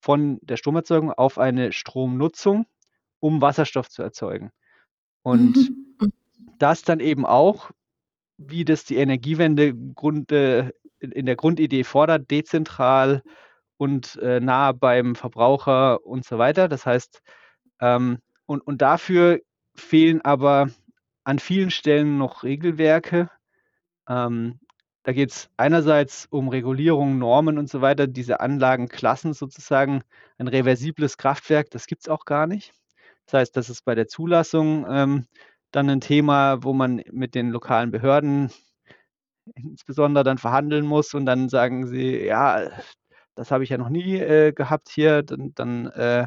von 0.00 0.38
der 0.42 0.58
Stromerzeugung 0.58 1.12
auf 1.12 1.38
eine 1.38 1.72
Stromnutzung, 1.72 2.66
um 3.20 3.40
Wasserstoff 3.40 3.88
zu 3.88 4.02
erzeugen. 4.02 4.50
Und 5.22 5.56
mhm. 5.56 6.12
das 6.58 6.82
dann 6.82 7.00
eben 7.00 7.24
auch, 7.24 7.70
wie 8.36 8.66
das 8.66 8.84
die 8.84 8.96
Energiewende 8.96 9.74
Grund, 9.74 10.30
äh, 10.30 10.72
in 10.98 11.24
der 11.24 11.36
Grundidee 11.36 11.84
fordert, 11.84 12.30
dezentral 12.30 13.22
und 13.76 14.16
äh, 14.16 14.40
nah 14.40 14.72
beim 14.72 15.14
Verbraucher 15.14 16.04
und 16.04 16.24
so 16.24 16.38
weiter. 16.38 16.68
Das 16.68 16.86
heißt, 16.86 17.22
ähm, 17.80 18.18
und, 18.46 18.60
und 18.66 18.82
dafür 18.82 19.40
fehlen 19.74 20.20
aber 20.22 20.68
an 21.24 21.38
vielen 21.38 21.70
Stellen 21.70 22.18
noch 22.18 22.42
Regelwerke. 22.42 23.30
Ähm, 24.08 24.60
da 25.04 25.12
geht 25.12 25.30
es 25.30 25.50
einerseits 25.56 26.26
um 26.30 26.48
Regulierung, 26.48 27.18
Normen 27.18 27.58
und 27.58 27.68
so 27.68 27.80
weiter, 27.82 28.06
diese 28.06 28.40
Anlagenklassen 28.40 29.34
sozusagen, 29.34 30.02
ein 30.38 30.48
reversibles 30.48 31.18
Kraftwerk, 31.18 31.70
das 31.70 31.86
gibt 31.86 32.02
es 32.02 32.08
auch 32.08 32.24
gar 32.24 32.46
nicht. 32.46 32.72
Das 33.26 33.40
heißt, 33.40 33.56
das 33.56 33.70
ist 33.70 33.84
bei 33.84 33.94
der 33.94 34.08
Zulassung 34.08 34.86
ähm, 34.88 35.26
dann 35.72 35.90
ein 35.90 36.00
Thema, 36.00 36.62
wo 36.62 36.72
man 36.72 37.02
mit 37.10 37.34
den 37.34 37.50
lokalen 37.50 37.90
Behörden 37.90 38.50
insbesondere 39.54 40.24
dann 40.24 40.38
verhandeln 40.38 40.86
muss 40.86 41.14
und 41.14 41.26
dann 41.26 41.48
sagen 41.48 41.86
sie, 41.86 42.24
ja, 42.24 42.70
das 43.34 43.50
habe 43.50 43.64
ich 43.64 43.70
ja 43.70 43.78
noch 43.78 43.88
nie 43.88 44.16
äh, 44.16 44.52
gehabt 44.52 44.88
hier, 44.90 45.22
dann, 45.22 45.54
dann 45.54 45.86
äh, 45.86 46.26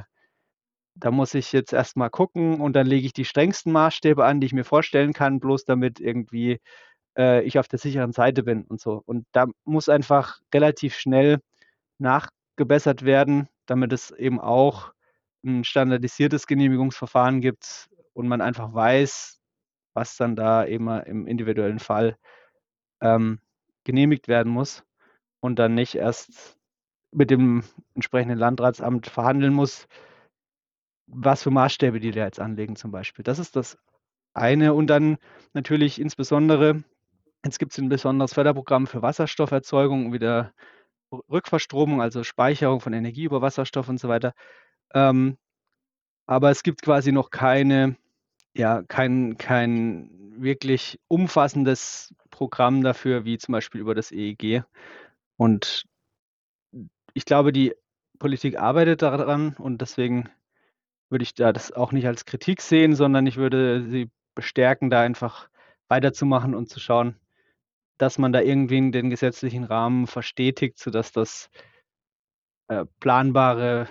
da 0.96 1.12
muss 1.12 1.34
ich 1.34 1.52
jetzt 1.52 1.74
erstmal 1.74 2.10
gucken 2.10 2.60
und 2.60 2.74
dann 2.74 2.88
lege 2.88 3.06
ich 3.06 3.14
die 3.14 3.26
strengsten 3.26 3.72
Maßstäbe 3.72 4.26
an, 4.26 4.42
die 4.42 4.48
ich 4.48 4.54
mir 4.54 4.64
vorstellen 4.64 5.14
kann, 5.14 5.40
bloß 5.40 5.66
damit 5.66 6.00
irgendwie 6.00 6.60
äh, 7.18 7.44
ich 7.44 7.60
auf 7.60 7.68
der 7.68 7.80
sicheren 7.80 8.14
Seite 8.14 8.44
bin 8.44 8.64
und 8.64 8.82
so. 8.82 9.04
Und 9.06 9.26
da 9.32 9.48
muss 9.66 9.90
einfach 9.90 10.40
relativ 10.54 10.96
schnell 10.96 11.40
nachgebessert 12.00 13.06
werden, 13.06 13.48
damit 13.68 13.94
es 13.94 14.12
eben 14.12 14.40
auch 14.40 14.92
ein 15.46 15.64
standardisiertes 15.64 16.48
Genehmigungsverfahren 16.48 17.42
gibt 17.42 17.90
und 18.14 18.28
man 18.28 18.42
einfach 18.42 18.74
weiß, 18.74 19.40
was 19.94 20.18
dann 20.18 20.36
da 20.36 20.66
eben 20.66 20.90
im 21.02 21.28
individuellen 21.28 21.80
Fall 21.80 22.18
ähm, 23.02 23.40
genehmigt 23.84 24.28
werden 24.28 24.52
muss 24.52 24.84
und 25.40 25.60
dann 25.60 25.76
nicht 25.76 25.96
erst 25.96 26.57
mit 27.12 27.32
dem 27.32 27.64
entsprechenden 27.96 28.38
Landratsamt 28.38 29.08
verhandeln 29.08 29.54
muss, 29.54 29.88
was 31.08 31.44
für 31.44 31.52
Maßstäbe 31.52 32.00
die 32.00 32.12
da 32.12 32.26
jetzt 32.26 32.40
anlegen 32.40 32.76
zum 32.76 32.92
Beispiel. 32.92 33.24
Das 33.24 33.40
ist 33.40 33.56
das 33.56 33.78
eine. 34.34 34.74
Und 34.74 34.88
dann 34.88 35.18
natürlich 35.54 36.00
insbesondere 36.00 36.84
Jetzt 37.48 37.60
gibt 37.60 37.72
es 37.72 37.78
ein 37.78 37.90
besonderes 37.90 38.34
Förderprogramm 38.34 38.88
für 38.88 39.02
Wasserstofferzeugung, 39.02 40.12
wieder 40.12 40.54
Rückverstromung, 41.32 42.02
also 42.02 42.24
Speicherung 42.24 42.82
von 42.82 42.94
Energie 42.94 43.24
über 43.24 43.42
Wasserstoff 43.42 43.88
und 43.90 44.00
so 44.00 44.10
weiter. 44.10 44.34
Ähm, 44.94 45.38
aber 46.26 46.52
es 46.52 46.64
gibt 46.64 46.82
quasi 46.82 47.12
noch 47.12 47.30
keine, 47.30 47.96
ja, 48.54 48.84
kein, 48.84 49.38
kein 49.38 50.10
wirklich 50.42 51.00
umfassendes 51.08 52.14
Programm 52.32 52.84
dafür, 52.84 53.24
wie 53.24 53.38
zum 53.38 53.54
Beispiel 53.54 53.82
über 53.82 53.96
das 53.96 54.12
EEG. 54.12 54.64
Und 55.38 55.86
ich 57.18 57.26
glaube, 57.26 57.52
die 57.52 57.74
Politik 58.20 58.60
arbeitet 58.60 59.02
daran 59.02 59.56
und 59.58 59.82
deswegen 59.82 60.30
würde 61.10 61.24
ich 61.24 61.34
da 61.34 61.52
das 61.52 61.72
auch 61.72 61.92
nicht 61.92 62.06
als 62.06 62.26
Kritik 62.26 62.62
sehen, 62.62 62.96
sondern 62.96 63.26
ich 63.26 63.38
würde 63.38 63.84
sie 63.90 64.12
bestärken, 64.36 64.92
da 64.92 65.02
einfach 65.02 65.50
weiterzumachen 65.88 66.54
und 66.54 66.70
zu 66.70 66.80
schauen, 66.80 67.20
dass 67.98 68.20
man 68.20 68.34
da 68.34 68.42
irgendwie 68.42 68.92
den 68.92 69.10
gesetzlichen 69.10 69.64
Rahmen 69.64 70.06
verstetigt, 70.06 70.78
sodass 70.78 71.12
das 71.12 71.50
äh, 72.68 72.86
planbare 73.00 73.88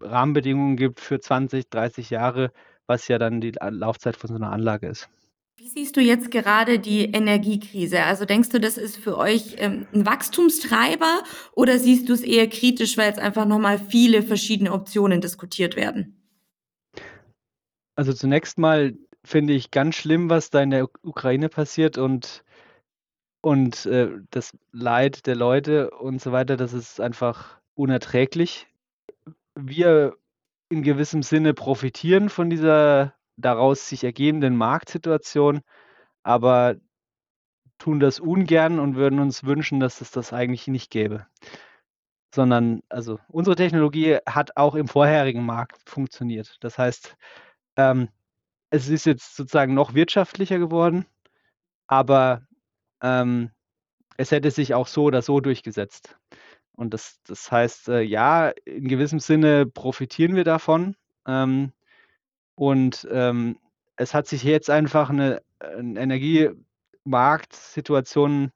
Rahmenbedingungen 0.00 0.76
gibt 0.76 1.00
für 1.00 1.20
20, 1.20 1.68
30 1.68 2.08
Jahre, 2.08 2.50
was 2.86 3.08
ja 3.08 3.18
dann 3.18 3.42
die 3.42 3.52
Laufzeit 3.60 4.16
von 4.16 4.28
so 4.28 4.36
einer 4.36 4.52
Anlage 4.52 4.88
ist. 4.88 5.10
Wie 5.56 5.68
siehst 5.68 5.96
du 5.96 6.00
jetzt 6.00 6.30
gerade 6.30 6.78
die 6.78 7.04
Energiekrise? 7.04 8.02
Also 8.04 8.24
denkst 8.24 8.48
du, 8.48 8.58
das 8.58 8.78
ist 8.78 8.96
für 8.96 9.16
euch 9.16 9.56
ähm, 9.58 9.86
ein 9.92 10.06
Wachstumstreiber 10.06 11.22
oder 11.54 11.78
siehst 11.78 12.08
du 12.08 12.14
es 12.14 12.22
eher 12.22 12.48
kritisch, 12.48 12.96
weil 12.96 13.12
es 13.12 13.18
einfach 13.18 13.44
nochmal 13.44 13.78
viele 13.78 14.22
verschiedene 14.22 14.72
Optionen 14.72 15.20
diskutiert 15.20 15.76
werden? 15.76 16.16
Also 17.94 18.12
zunächst 18.12 18.58
mal 18.58 18.96
finde 19.24 19.52
ich 19.52 19.70
ganz 19.70 19.96
schlimm, 19.96 20.30
was 20.30 20.50
da 20.50 20.62
in 20.62 20.70
der 20.70 20.88
Ukraine 21.02 21.48
passiert 21.48 21.98
und 21.98 22.44
und, 23.44 23.86
äh, 23.86 24.08
das 24.30 24.56
Leid 24.70 25.26
der 25.26 25.34
Leute 25.34 25.90
und 25.90 26.22
so 26.22 26.30
weiter, 26.30 26.56
das 26.56 26.72
ist 26.72 27.00
einfach 27.00 27.58
unerträglich. 27.74 28.68
Wir 29.56 30.16
in 30.70 30.82
gewissem 30.82 31.22
Sinne 31.22 31.52
profitieren 31.52 32.28
von 32.28 32.48
dieser 32.50 33.14
daraus 33.42 33.88
sich 33.88 34.04
ergebenden 34.04 34.56
Marktsituation, 34.56 35.60
aber 36.22 36.76
tun 37.78 38.00
das 38.00 38.20
ungern 38.20 38.78
und 38.78 38.96
würden 38.96 39.18
uns 39.18 39.44
wünschen, 39.44 39.80
dass 39.80 40.00
es 40.00 40.10
das 40.10 40.32
eigentlich 40.32 40.68
nicht 40.68 40.90
gäbe. 40.90 41.26
Sondern 42.34 42.82
also, 42.88 43.18
unsere 43.28 43.56
Technologie 43.56 44.18
hat 44.26 44.56
auch 44.56 44.74
im 44.74 44.88
vorherigen 44.88 45.44
Markt 45.44 45.82
funktioniert. 45.84 46.56
Das 46.60 46.78
heißt, 46.78 47.16
ähm, 47.76 48.08
es 48.70 48.88
ist 48.88 49.04
jetzt 49.04 49.36
sozusagen 49.36 49.74
noch 49.74 49.94
wirtschaftlicher 49.94 50.58
geworden, 50.58 51.04
aber 51.88 52.46
ähm, 53.02 53.50
es 54.16 54.30
hätte 54.30 54.50
sich 54.50 54.74
auch 54.74 54.86
so 54.86 55.04
oder 55.04 55.20
so 55.22 55.40
durchgesetzt. 55.40 56.16
Und 56.74 56.94
das, 56.94 57.20
das 57.24 57.52
heißt, 57.52 57.88
äh, 57.88 58.00
ja, 58.00 58.50
in 58.64 58.88
gewissem 58.88 59.20
Sinne 59.20 59.66
profitieren 59.66 60.36
wir 60.36 60.44
davon. 60.44 60.96
Ähm, 61.26 61.72
und 62.54 63.06
ähm, 63.10 63.58
es 63.96 64.14
hat 64.14 64.26
sich 64.26 64.42
jetzt 64.42 64.70
einfach 64.70 65.10
eine, 65.10 65.42
eine 65.60 66.00
Energiemarktsituation 66.00 68.52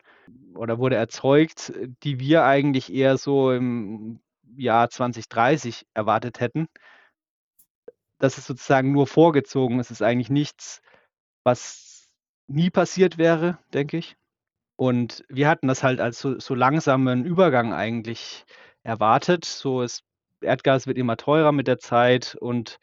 oder 0.55 0.79
wurde 0.79 0.97
erzeugt, 0.97 1.73
die 2.03 2.19
wir 2.19 2.45
eigentlich 2.45 2.91
eher 2.93 3.17
so 3.19 3.53
im 3.53 4.21
Jahr 4.57 4.91
2030 4.91 5.87
erwartet 5.95 6.41
hätten. 6.41 6.67
Das 8.19 8.39
ist 8.39 8.47
sozusagen 8.47 8.93
nur 8.93 9.07
vorgezogen. 9.07 9.79
Es 9.79 9.91
ist 9.91 10.03
eigentlich 10.03 10.31
nichts, 10.31 10.81
was 11.45 12.09
nie 12.47 12.71
passiert 12.71 13.19
wäre, 13.19 13.59
denke 13.75 13.99
ich. 13.99 14.17
Und 14.77 15.25
wir 15.29 15.49
hatten 15.49 15.69
das 15.69 15.83
halt 15.83 16.01
als 16.01 16.21
so, 16.21 16.39
so 16.39 16.55
langsamen 16.55 17.25
Übergang 17.25 17.73
eigentlich 17.73 18.45
erwartet. 18.83 19.45
So 19.45 19.83
ist 19.83 20.03
Erdgas 20.41 20.87
wird 20.87 20.99
immer 20.99 21.17
teurer 21.17 21.53
mit 21.53 21.67
der 21.67 21.79
Zeit 21.79 22.37
und 22.39 22.79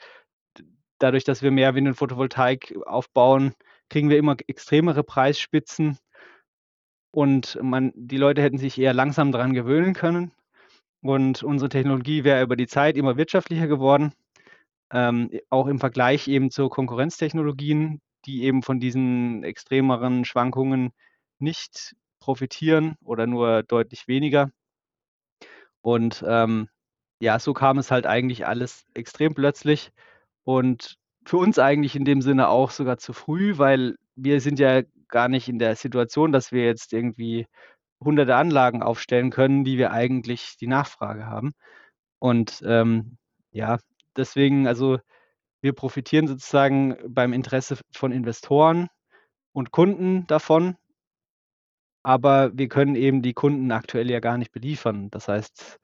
dadurch, 1.03 1.23
dass 1.25 1.41
wir 1.43 1.51
mehr 1.51 1.75
Wind- 1.75 1.87
und 1.87 1.95
Photovoltaik 1.95 2.75
aufbauen, 2.85 3.53
kriegen 3.89 4.09
wir 4.09 4.17
immer 4.17 4.37
extremere 4.47 5.03
Preisspitzen. 5.03 5.97
Und 7.11 7.59
man, 7.61 7.91
die 7.95 8.17
Leute 8.17 8.41
hätten 8.41 8.57
sich 8.57 8.79
eher 8.79 8.93
langsam 8.93 9.31
daran 9.31 9.53
gewöhnen 9.53 9.93
können. 9.93 10.31
Und 11.01 11.43
unsere 11.43 11.69
Technologie 11.69 12.23
wäre 12.23 12.41
über 12.41 12.55
die 12.55 12.67
Zeit 12.67 12.97
immer 12.97 13.17
wirtschaftlicher 13.17 13.67
geworden. 13.67 14.13
Ähm, 14.91 15.29
auch 15.49 15.67
im 15.67 15.79
Vergleich 15.79 16.27
eben 16.27 16.49
zu 16.49 16.69
Konkurrenztechnologien, 16.69 18.01
die 18.25 18.43
eben 18.43 18.63
von 18.63 18.79
diesen 18.79 19.43
extremeren 19.43 20.23
Schwankungen 20.23 20.91
nicht 21.39 21.95
profitieren 22.19 22.95
oder 23.03 23.27
nur 23.27 23.63
deutlich 23.63 24.07
weniger. 24.07 24.49
Und 25.81 26.23
ähm, 26.25 26.69
ja, 27.19 27.37
so 27.39 27.53
kam 27.53 27.77
es 27.77 27.91
halt 27.91 28.05
eigentlich 28.05 28.47
alles 28.47 28.85
extrem 28.93 29.33
plötzlich 29.33 29.91
und 30.43 30.95
für 31.25 31.38
uns 31.38 31.60
eigentlich 31.60 31.95
in 31.95 32.06
dem 32.06 32.21
Sinne 32.21 32.49
auch 32.49 32.71
sogar 32.71 32.97
zu 32.97 33.13
früh, 33.13 33.58
weil 33.58 33.95
wir 34.15 34.41
sind 34.41 34.60
ja 34.60 34.82
gar 35.08 35.29
nicht 35.29 35.47
in 35.49 35.60
der 35.60 35.75
Situation, 35.75 36.32
dass 36.32 36.51
wir 36.51 36.65
jetzt 36.65 36.93
irgendwie 36.93 37.47
hunderte 38.03 38.36
Anlagen 38.36 38.84
aufstellen 38.84 39.32
können, 39.32 39.63
die 39.63 39.77
wir 39.77 39.91
eigentlich 39.91 40.58
die 40.60 40.67
Nachfrage 40.67 41.25
haben. 41.25 41.53
Und, 42.19 42.62
ähm, 42.65 43.17
ja, 43.51 43.79
deswegen 44.17 44.67
also, 44.67 44.99
wir 45.62 45.73
profitieren 45.73 46.27
sozusagen 46.27 46.97
beim 47.08 47.34
Interesse 47.34 47.77
von 47.93 48.12
Investoren 48.12 48.89
und 49.53 49.71
Kunden 49.71 50.27
davon 50.27 50.75
aber 52.03 52.51
wir 52.56 52.67
können 52.67 52.95
eben 52.95 53.21
die 53.21 53.34
Kunden 53.34 53.71
aktuell 53.71 54.12
ja 54.12 54.19
gar 54.19 54.38
nicht 54.38 54.51
beliefern. 54.51 55.10
Das 55.10 55.29
heißt, 55.29 55.79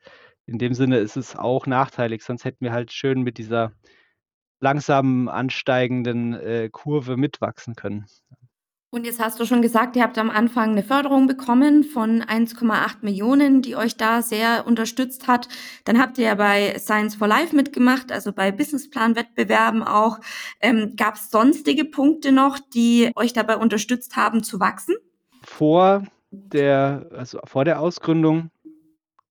in 0.46 0.58
dem 0.60 0.74
Sinne 0.74 0.98
ist 0.98 1.16
es 1.16 1.36
auch 1.36 1.66
nachteilig, 1.66 2.24
sonst 2.24 2.46
hätten 2.46 2.66
wir 2.66 2.74
halt 2.74 2.92
schön 2.92 3.22
mit 3.24 3.38
dieser 3.38 3.72
langsam 4.60 5.28
ansteigenden, 5.28 6.34
äh, 6.34 6.70
Kurve 6.72 7.18
mitwachsen 7.18 7.76
können. 7.76 8.06
Und 8.92 9.06
jetzt 9.06 9.20
hast 9.20 9.40
du 9.40 9.46
schon 9.46 9.62
gesagt, 9.62 9.96
ihr 9.96 10.02
habt 10.02 10.18
am 10.18 10.32
Anfang 10.32 10.74
'ne 10.74 10.82
Förderung 10.82 11.28
bekommen 11.28 11.84
von 11.84 12.24
1,8 12.24 13.62
die 13.62 13.76
euch 13.76 13.98
da 13.98 14.24
sehr 14.24 14.66
unterstützt 14.66 15.28
hat. 15.28 15.48
Dann 15.86 16.00
habt 16.00 16.18
ihr 16.18 16.26
ja 16.26 16.36
bei 16.36 16.76
Science 16.80 17.14
for 17.14 17.28
Life 17.28 17.56
mitgemacht, 17.56 18.12
also 18.12 18.34
bei 18.34 18.52
Businessplan-Wettbewerben 18.52 19.84
auch. 19.84 20.20
Ähm, 20.60 20.94
gab's 20.98 21.30
sonstige 21.30 21.86
Punkte 21.86 22.32
noch, 22.32 22.58
die 22.74 23.12
euch 23.16 23.34
dabei 23.34 23.58
unterstützt 23.58 24.16
haben 24.16 24.42
zu 24.42 24.60
wachsen? 24.60 24.96
Vor 25.44 26.04
der 26.32 27.10
also, 27.16 27.40
vor 27.46 27.66
der 27.66 27.80
Ausgründung, 27.80 28.50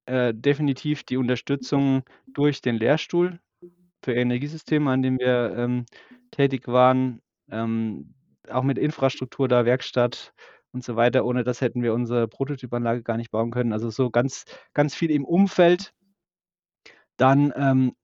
äh, 0.07 0.33
definitiv 0.35 1.03
die 1.03 1.17
Unterstützung 1.17 2.05
durch 2.33 2.63
den 2.63 2.77
Lehrstuhl 2.77 3.41
für 4.03 4.15
Energiesysteme, 4.15 4.91
an 4.91 5.03
dem 5.03 5.19
wir, 5.19 5.55
ähm, 5.57 5.87
tätig 6.33 6.69
waren, 6.69 7.21
ähm, 7.51 8.15
auch 8.51 8.63
mit 8.63 8.79
Infrastruktur 8.79 9.49
da, 9.49 9.65
Werkstatt 9.65 10.33
und 10.73 10.85
so 10.85 10.97
weiter. 10.97 11.25
Ohne 11.25 11.45
das 11.45 11.61
hätten 11.61 11.83
wir 11.83 11.95
unsere 11.95 12.29
Prototypanlage 12.29 13.03
gar 13.03 13.17
nicht 13.17 13.31
bauen 13.31 13.51
können. 13.51 13.73
Also, 13.73 13.91
so 13.91 14.11
ganz 14.11 14.45
ganz 14.75 14.95
viel 14.95 15.11
im 15.11 15.25
Umfeld. 15.25 15.93
Dann, 17.21 17.53
ähm, 17.57 17.95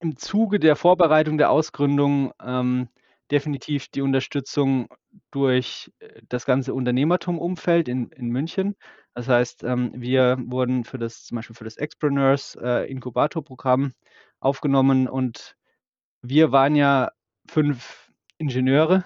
im 0.00 0.16
Zuge 0.16 0.60
der 0.60 0.76
Vorbereitung 0.76 1.38
der 1.38 1.50
Ausgründung, 1.50 2.32
ähm, 2.42 2.88
definitiv 3.30 3.88
die 3.88 4.02
Unterstützung 4.02 4.88
durch, 5.32 5.92
äh, 6.00 6.22
das 6.28 6.46
ganze 6.46 6.74
Unternehmertum-Umfeld 6.74 7.88
in 7.88 8.10
in 8.10 8.28
München. 8.30 8.76
Das 9.14 9.28
heißt, 9.28 9.64
ähm, 9.64 9.92
wir 9.96 10.38
wurden 10.46 10.84
für 10.84 10.98
das 10.98 11.24
zum 11.24 11.36
Beispiel 11.36 11.56
für 11.56 11.64
das 11.64 11.76
Expreneurs, 11.78 12.56
äh, 12.62 12.90
Inkubatorprogramm 12.90 13.92
aufgenommen 14.44 15.08
und 15.08 15.56
wir 16.22 16.52
waren 16.52 16.76
ja 16.76 17.10
5 17.48 18.10
Ingenieure 18.38 19.04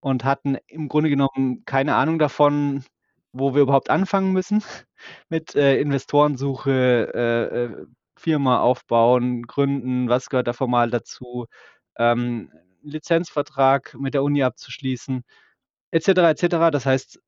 und 0.00 0.24
hatten 0.24 0.56
im 0.68 0.88
Grunde 0.88 1.10
genommen 1.10 1.64
keine 1.66 1.94
Ahnung 1.96 2.18
davon, 2.18 2.84
wo 3.32 3.54
wir 3.54 3.62
überhaupt 3.62 3.90
anfangen 3.90 4.32
müssen 4.32 4.62
mit, 5.30 5.54
äh, 5.56 5.80
Investorensuche, 5.80 7.12
äh, 7.14 7.64
äh, 7.66 7.86
Firma 8.18 8.60
aufbauen, 8.60 9.42
gründen, 9.44 10.08
was 10.08 10.30
gehört 10.30 10.48
da 10.48 10.52
formal 10.54 10.90
dazu, 10.90 11.46
ähm, 11.98 12.50
Lizenzvertrag 12.82 13.94
mit 13.98 14.14
der 14.14 14.22
Uni 14.24 14.42
abzuschließen, 14.42 15.24
et 15.92 16.04
cetera, 16.04 16.30
et 16.32 16.38
cetera. 16.38 16.70
Das 16.72 16.86
heißt, 16.86 17.20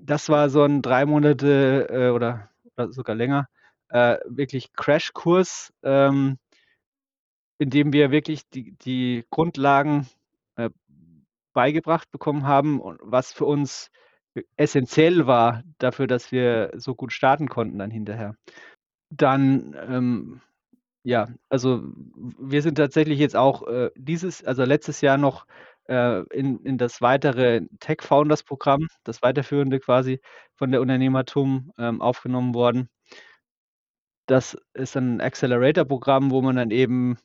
das 0.00 0.28
war 0.30 0.50
so 0.50 0.64
'n 0.64 0.82
3 0.82 1.06
Monate, 1.06 1.88
äh, 1.90 2.10
oder 2.10 2.50
oder 2.76 2.92
sogar 2.92 3.16
länger, 3.16 3.48
äh, 3.90 4.18
wirklich 4.26 4.72
Crashkurs, 4.74 5.72
ähm 5.84 6.38
in 7.60 7.70
dem 7.70 7.92
wir 7.92 8.10
wirklich 8.12 8.48
die 8.50 8.72
die 8.78 9.24
Grundlagen, 9.30 10.06
äh, 10.56 10.70
beigebracht 11.54 12.10
bekommen 12.12 12.46
haben 12.46 12.80
was 13.02 13.32
für 13.32 13.46
uns 13.46 13.90
e 14.36 14.42
essenziell 14.56 15.26
war 15.26 15.62
dafür, 15.78 16.06
dass 16.08 16.32
wir 16.32 16.72
so 16.76 16.94
gut 16.94 17.12
starten 17.12 17.48
konnten 17.48 17.78
dann 17.78 17.90
hinterher. 17.90 18.36
Dann, 19.10 19.76
ähm, 19.88 20.42
ja, 21.04 21.28
also, 21.50 21.82
wir 22.40 22.62
sind 22.62 22.76
tatsächlich 22.76 23.18
jetzt 23.20 23.36
auch, 23.36 23.66
äh, 23.68 23.90
dieses 23.96 24.44
also, 24.44 24.64
letztes 24.64 25.00
Jahr 25.02 25.18
noch, 25.18 25.46
äh, 25.88 26.22
in 26.34 26.60
in 26.64 26.78
das 26.78 27.02
weitere 27.02 27.62
Tech 27.80 28.02
Founders 28.02 28.44
Programm, 28.44 28.88
das 29.04 29.22
weiterführende 29.22 29.80
quasi 29.80 30.20
von 30.56 30.72
der 30.72 30.80
Unternehmertum, 30.82 31.72
ähm, 31.78 32.02
aufgenommen 32.02 32.54
worden. 32.54 32.88
Das 34.28 34.54
ist 34.74 34.94
'n 34.94 35.22
Accelerator-Programm, 35.22 36.30
wo 36.30 36.42
man 36.42 36.56
dann 36.56 36.70
eben 36.70 37.16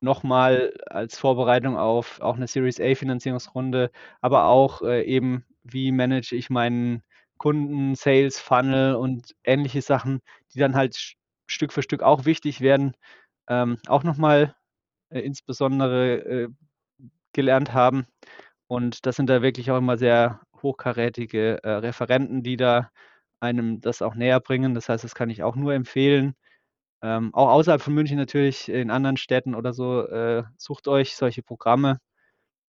noch 0.00 0.22
mal 0.22 0.72
als 0.86 1.18
Vorbereitung 1.18 1.76
auf 1.76 2.18
auch 2.22 2.38
'ne 2.38 2.46
Series 2.46 2.80
A 2.80 2.94
Finanzierungsrunde, 2.94 3.90
aber 4.22 4.46
auch, 4.46 4.80
äh, 4.82 5.02
eben, 5.04 5.44
wie 5.64 5.92
manage 5.92 6.34
ich 6.34 6.48
meinen 6.48 7.02
Kunden, 7.36 7.94
Sales 7.94 8.40
Funnel 8.40 8.94
und 8.94 9.34
ähnliche 9.44 9.82
Sachen, 9.82 10.20
die 10.54 10.58
dann 10.60 10.74
halt 10.76 11.14
Stück 11.46 11.72
für 11.74 11.82
Stück 11.82 12.02
auch 12.02 12.24
wichtig 12.24 12.62
werden, 12.62 12.94
ähm, 13.48 13.78
auch 13.86 14.02
noch 14.04 14.16
mal, 14.16 14.54
äh, 15.10 15.20
insbesondere, 15.20 16.16
äh, 16.26 16.48
gelernt 17.34 17.74
haben. 17.74 18.06
Und 18.68 19.06
das 19.06 19.16
sind 19.16 19.30
da 19.30 19.42
wirklich 19.42 19.70
auch 19.72 19.78
immer 19.78 19.98
sehr 19.98 20.42
hochkarätige, 20.62 21.62
äh, 21.64 21.70
Referenten, 21.70 22.42
die 22.44 22.56
da 22.58 22.90
einem 23.40 23.80
das 23.82 24.02
auch 24.02 24.14
näherbringen. 24.16 24.74
Das 24.74 24.88
heißt, 24.90 25.04
das 25.04 25.14
kann 25.16 25.30
ich 25.30 25.42
auch 25.44 25.56
nur 25.56 25.74
empfehlen. 25.74 26.34
Ähm, 27.06 27.34
auch 27.34 27.50
außerhalb 27.50 27.82
von 27.82 27.94
München 27.94 28.18
natürlich, 28.18 28.68
in 28.68 28.90
anderen 28.90 29.16
Städten 29.18 29.54
oder 29.54 29.72
so, 29.74 30.06
äh, 30.08 30.44
sucht 30.58 30.88
euch 30.88 31.16
solche 31.16 31.42
Programme. 31.44 31.98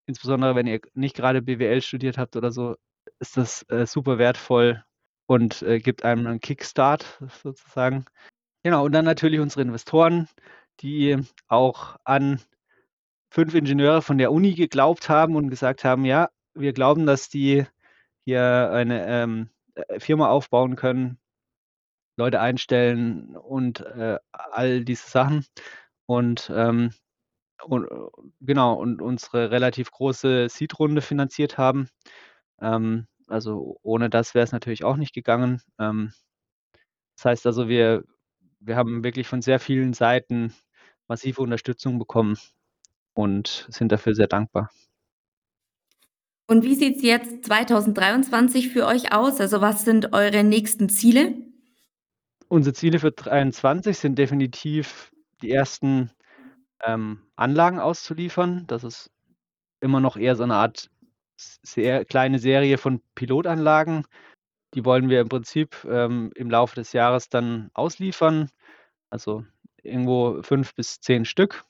Insbesondere, 0.08 0.56
wenn 0.56 0.68
ihr 0.68 0.82
nicht 0.96 1.16
grade 1.18 1.42
BWL 1.44 1.82
studiert 1.82 2.18
habt 2.18 2.36
oder 2.38 2.52
so, 2.52 2.76
ist 3.20 3.38
das, 3.38 3.64
äh, 3.70 3.86
super 3.88 4.18
wertvoll 4.20 4.84
und, 5.28 5.62
äh, 5.64 5.80
gibt 5.80 6.06
einem 6.06 6.24
'nen 6.24 6.42
Kickstart 6.42 7.20
sozusagen. 7.44 8.06
Genau, 8.64 8.86
und 8.86 8.94
dann 8.94 9.06
natürlich 9.06 9.40
unsere 9.42 9.64
Investoren, 9.64 10.28
die 10.82 11.18
auch 11.50 11.98
an 12.06 12.42
5 13.32 13.56
Ingenieure 13.56 14.02
von 14.04 14.18
der 14.20 14.32
Uni 14.34 14.54
geglaubt 14.56 15.10
haben 15.10 15.36
und 15.38 15.50
gesagt 15.50 15.84
haben: 15.86 16.06
„Ja, 16.06 16.30
wir 16.56 16.74
glauben, 16.74 17.06
dass 17.08 17.30
die 17.30 17.66
hier 18.26 18.72
eine, 18.74 19.08
ähm, 19.08 19.50
äh, 19.76 20.00
Firma 20.02 20.30
aufbauen 20.30 20.76
können, 20.78 21.20
Leute 22.18 22.40
einstellen 22.42 23.36
und, 23.38 23.82
äh, 23.82 24.20
all 24.32 24.84
diese 24.86 25.10
Sachen.“ 25.10 25.46
Und, 26.08 26.52
ähm, 26.56 26.94
und 27.66 27.88
genau, 28.42 28.76
und 28.76 29.02
unsere 29.02 29.52
relativ 29.52 29.92
große 29.92 30.50
Seed-Runde 30.50 31.02
finanziert 31.02 31.58
haben. 31.58 31.90
Ähm, 32.62 33.08
also, 33.28 33.80
ohne 33.84 34.10
das 34.10 34.36
wäre 34.36 34.46
es 34.46 34.52
natürlich 34.54 34.84
auch 34.86 34.98
nicht 34.98 35.14
gegangen. 35.14 35.62
Ähm, 35.80 36.14
das 37.18 37.26
heißt 37.26 37.46
also, 37.48 37.68
wir 37.68 38.04
wir 38.60 38.76
haben 38.76 39.04
wirklich 39.04 39.28
von 39.28 39.42
sehr 39.42 39.60
vielen 39.60 39.94
Seiten 39.94 40.54
massive 41.08 41.42
Unterstützung 41.42 42.00
bekommen 42.00 42.38
und 43.14 43.68
sind 43.70 43.92
dafür 43.92 44.16
sehr 44.16 44.28
dankbar. 44.28 44.72
Und 46.50 46.64
wie 46.64 46.76
sieht's 46.76 47.02
jetzt 47.04 47.46
2023 47.46 48.70
für 48.70 48.86
euch 48.86 49.14
aus? 49.14 49.40
Also, 49.40 49.62
was 49.62 49.84
sind 49.86 50.14
eure 50.14 50.44
nächsten 50.44 50.90
Ziele? 50.90 51.47
Unsere 52.52 52.74
Ziele 52.74 53.00
für 53.00 53.12
23 53.12 53.98
sind 53.98 54.18
definitiv 54.18 55.12
die 55.42 55.52
ersten, 55.52 56.12
ähm, 56.86 57.22
Anlagen 57.36 57.80
auszuliefern. 57.80 58.66
Das 58.68 58.84
ist 58.84 59.12
immer 59.82 60.00
noch 60.02 60.18
eher 60.18 60.36
so 60.36 60.46
'ne 60.46 60.56
Art 60.56 60.90
sehr 61.38 62.06
kleine 62.06 62.40
Serie 62.40 62.78
von 62.80 63.02
Pilotanlagen. 63.16 64.06
Die 64.76 64.86
wollen 64.86 65.10
wir 65.10 65.22
im 65.22 65.30
Prinzip, 65.30 65.86
ähm, 65.90 66.32
im 66.36 66.50
Laufe 66.52 66.76
des 66.76 66.94
Jahres 66.94 67.30
dann 67.30 67.70
ausliefern, 67.76 68.50
also, 69.12 69.46
irgendwo 69.84 70.42
5 70.44 70.76
bis 70.76 71.00
10 71.02 71.26
Stück 71.26 71.66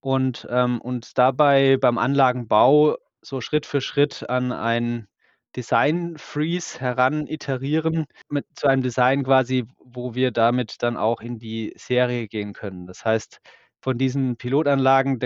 und, 0.00 0.46
ähm, 0.50 0.80
uns 0.80 1.14
dabei 1.14 1.78
beim 1.78 1.98
Anlagenbau 1.98 2.96
so 3.22 3.40
Schritt 3.42 3.66
für 3.66 3.80
Schritt 3.82 4.28
an 4.30 4.52
ein 4.52 5.08
Design 5.56 6.16
Freeze 6.18 6.78
heran 6.80 7.26
iterieren 7.26 8.06
mit 8.28 8.46
zu 8.54 8.66
einem 8.68 8.82
Design 8.82 9.24
quasi, 9.24 9.64
wo 9.78 10.14
wir 10.14 10.30
damit 10.30 10.82
dann 10.82 10.96
auch 10.96 11.20
in 11.20 11.38
die 11.38 11.72
Serie 11.76 12.28
gehen 12.28 12.52
können. 12.52 12.86
Das 12.86 13.04
heißt, 13.04 13.40
von 13.80 13.98
diesen 13.98 14.36
Pilotanlagen, 14.36 15.20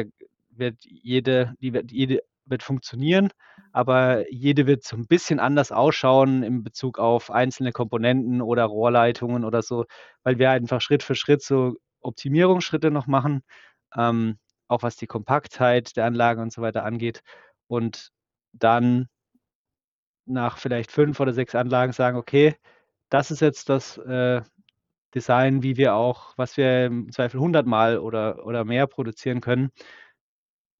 wird 0.54 0.76
jede 0.84 1.54
die 1.60 1.72
wird 1.72 1.90
jede 1.92 2.20
wird 2.46 2.62
funktionieren, 2.62 3.30
aber 3.72 4.30
jede 4.32 4.66
wird 4.66 4.84
so 4.84 4.96
'n 4.96 5.06
bisschen 5.06 5.40
anders 5.40 5.72
ausschauen 5.72 6.42
in 6.42 6.62
Bezug 6.62 6.98
auf 6.98 7.30
einzelne 7.30 7.72
Komponenten 7.72 8.42
oder 8.42 8.64
Rohrleitungen 8.64 9.44
oder 9.44 9.62
so, 9.62 9.86
weil 10.24 10.38
wir 10.38 10.50
einfach 10.50 10.80
Schritt 10.80 11.02
für 11.02 11.14
Schritt 11.14 11.42
so 11.42 11.76
Optimierungsschritte 12.02 12.90
noch 12.90 13.06
machen, 13.06 13.42
ähm, 13.96 14.38
auch 14.68 14.82
was 14.82 14.96
die 14.96 15.06
Kompaktheit 15.06 15.96
der 15.96 16.04
Anlage 16.06 16.40
und 16.42 16.52
so 16.52 16.62
weiter 16.62 16.84
angeht. 16.84 17.22
Und 17.68 18.10
dann 18.52 19.08
nach 20.26 20.58
vielleicht 20.58 20.92
5 20.92 21.20
oder 21.20 21.32
6 21.32 21.54
Anlagen 21.54 21.92
sagen: 21.92 22.16
„Okay, 22.18 22.56
das 23.10 23.30
ist 23.30 23.40
jetzt 23.40 23.68
das, 23.70 23.98
äh 23.98 24.42
Design, 25.14 25.62
wie 25.62 25.76
wir 25.78 25.94
auch 25.96 26.34
was 26.38 26.56
wir 26.58 26.86
im 26.86 27.12
Zweifel 27.12 27.40
100 27.40 27.66
Mal 27.66 27.98
oder 27.98 28.46
oder 28.46 28.64
mehr 28.64 28.86
produzieren 28.86 29.40
können. 29.42 29.70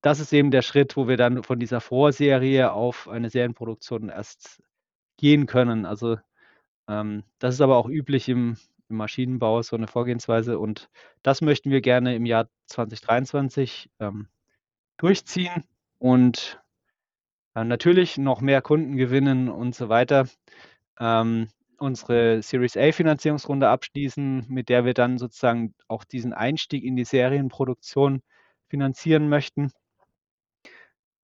Das 0.04 0.18
ist 0.18 0.32
eben 0.32 0.50
der 0.50 0.62
Schritt, 0.62 0.96
wo 0.96 1.06
wir 1.06 1.16
dann 1.16 1.44
von 1.44 1.60
dieser 1.60 1.80
Vorserie 1.80 2.72
auf 2.72 3.08
eine 3.08 3.30
Serienproduktion 3.30 4.08
erst 4.08 4.60
gehen 5.18 5.46
können. 5.46 5.86
Also, 5.86 6.18
ähm, 6.88 7.24
das 7.40 7.54
ist 7.56 7.62
aber 7.62 7.76
auch 7.78 7.88
üblich 7.88 8.28
im 8.28 8.56
im 8.90 8.96
Maschinenbau, 8.98 9.62
so 9.62 9.76
'ne 9.76 9.88
Vorgehensweise 9.88 10.58
und 10.60 10.90
das 11.24 11.42
möchten 11.42 11.70
wir 11.72 11.80
gerne 11.82 12.14
im 12.16 12.26
Jahr 12.26 12.48
2023, 12.68 13.90
ähm, 14.00 14.28
durchziehen 14.98 15.64
und, 15.98 16.61
äh, 17.54 17.64
natürlich 17.64 18.18
noch 18.18 18.40
mehr 18.40 18.62
Kunden 18.62 18.96
gewinnen 18.96 19.48
und 19.48 19.74
so 19.74 19.88
weiter. 19.88 20.28
Ähm, 21.00 21.48
unsere 21.78 22.42
Series 22.42 22.76
A 22.76 22.92
Finanzierungsrunde 22.92 23.68
abschließen, 23.68 24.46
mit 24.48 24.68
der 24.68 24.84
wir 24.84 24.94
dann 24.94 25.18
sozusagen 25.18 25.74
auch 25.88 26.04
diesen 26.04 26.32
Einstieg 26.32 26.84
in 26.84 26.96
die 26.96 27.04
Serienproduktion 27.04 28.22
finanzieren 28.68 29.28
möchten. 29.28 29.72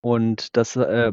Und 0.00 0.56
das, 0.56 0.76
äh, 0.76 1.12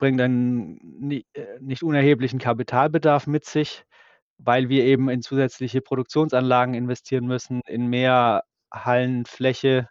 bringt 0.00 0.20
einen 0.20 1.10
äh, 1.12 1.22
nicht 1.60 1.84
unerheblichen 1.84 2.40
Kapitalbedarf 2.40 3.28
mit 3.28 3.44
sich, 3.44 3.84
weil 4.38 4.68
wir 4.68 4.84
eben 4.84 5.08
in 5.10 5.22
zusätzliche 5.22 5.82
Produktionsanlagen 5.82 6.74
investieren 6.74 7.26
müssen, 7.26 7.60
in 7.68 7.86
mehr 7.86 8.42
Hallenfläche, 8.72 9.88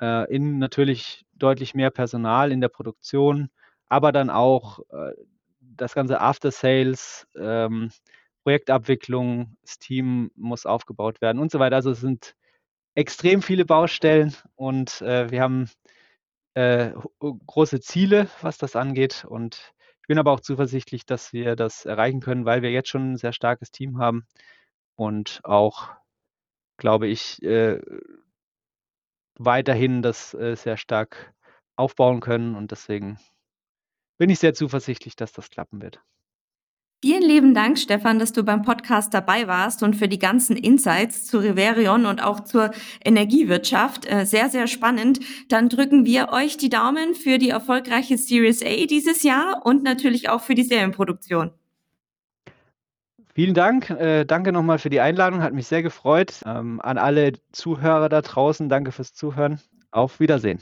äh, 0.00 0.34
in 0.34 0.58
natürlich 0.58 1.23
deutlich 1.36 1.74
mehr 1.74 1.90
Personal 1.90 2.52
in 2.52 2.60
der 2.60 2.68
Produktion, 2.68 3.50
aber 3.88 4.12
dann 4.12 4.30
auch, 4.30 4.80
äh, 4.90 5.12
das 5.60 5.94
ganze 5.94 6.20
After 6.20 6.50
Sales, 6.52 7.26
ähm, 7.36 7.90
Projektabwicklung, 8.44 9.56
das 9.62 9.78
Team 9.78 10.30
muss 10.36 10.66
aufgebaut 10.66 11.20
werden 11.22 11.38
und 11.40 11.50
so 11.52 11.58
weiter. 11.60 11.76
Also, 11.76 11.90
es 11.92 12.00
sind 12.00 12.34
extrem 12.96 13.42
viele 13.42 13.64
Baustellen 13.66 14.34
und, 14.56 15.02
äh, 15.02 15.30
wir 15.32 15.42
haben, 15.42 15.70
äh, 16.54 16.92
große 17.46 17.80
Ziele, 17.80 18.28
was 18.42 18.58
das 18.58 18.76
angeht 18.76 19.24
und 19.28 19.72
ich 20.02 20.08
bin 20.08 20.18
aber 20.18 20.32
auch 20.32 20.40
zuversichtlich, 20.40 21.06
dass 21.06 21.32
wir 21.34 21.56
das 21.56 21.86
erreichen 21.86 22.20
können, 22.20 22.44
weil 22.46 22.62
wir 22.62 22.72
jetzt 22.72 22.90
schon 22.90 23.14
'n 23.14 23.18
sehr 23.18 23.32
starkes 23.34 23.70
Team 23.72 23.98
haben 23.98 24.26
und 24.96 25.40
auch, 25.44 25.90
glaube 26.78 27.08
ich, 27.08 27.42
äh 27.44 27.80
weiterhin 29.38 30.02
das, 30.02 30.34
äh, 30.34 30.56
sehr 30.56 30.76
stark 30.76 31.34
aufbauen 31.76 32.20
können 32.20 32.54
und 32.54 32.70
deswegen 32.70 33.18
bin 34.18 34.30
ich 34.30 34.38
sehr 34.38 34.54
zuversichtlich, 34.54 35.16
dass 35.16 35.32
das 35.32 35.50
klappen 35.50 35.82
wird. 35.82 36.00
Vielen 37.04 37.22
lieben 37.22 37.52
Dank, 37.52 37.78
Stefan, 37.78 38.18
dass 38.18 38.32
du 38.32 38.44
beim 38.44 38.62
Podcast 38.62 39.12
dabei 39.12 39.46
warst 39.46 39.82
und 39.82 39.94
für 39.94 40.08
die 40.08 40.18
ganzen 40.18 40.56
Insights 40.56 41.26
zu 41.26 41.36
Reverion 41.36 42.06
und 42.06 42.24
auch 42.24 42.40
zur 42.40 42.70
Energiewirtschaft. 43.04 44.10
Äh, 44.10 44.24
sehr, 44.24 44.48
sehr 44.48 44.66
spannend. 44.68 45.20
Dann 45.50 45.68
drücken 45.68 46.06
wir 46.06 46.30
euch 46.30 46.56
die 46.56 46.70
Daumen 46.70 47.14
für 47.14 47.36
die 47.36 47.50
erfolgreiche 47.50 48.16
Series 48.16 48.62
A 48.62 48.86
dieses 48.86 49.22
Jahr 49.22 49.66
und 49.66 49.82
natürlich 49.82 50.30
auch 50.30 50.40
für 50.40 50.54
die 50.54 50.62
Serienproduktion. 50.62 51.50
Vielen 53.34 53.54
Dank. 53.54 53.90
Äh, 53.90 54.24
danke 54.24 54.52
noch 54.52 54.62
mal 54.62 54.78
für 54.78 54.90
die 54.90 55.00
Einladung, 55.00 55.42
hat 55.42 55.52
mich 55.52 55.66
sehr 55.66 55.82
gefreut. 55.82 56.42
Ähm, 56.46 56.80
an 56.80 56.98
alle 56.98 57.32
Zuhörer 57.50 58.08
da 58.08 58.22
draußen, 58.22 58.68
danke 58.68 58.92
fürs 58.92 59.12
Zuhören. 59.12 59.60
Auf 59.90 60.20
Wiedersehen. 60.20 60.60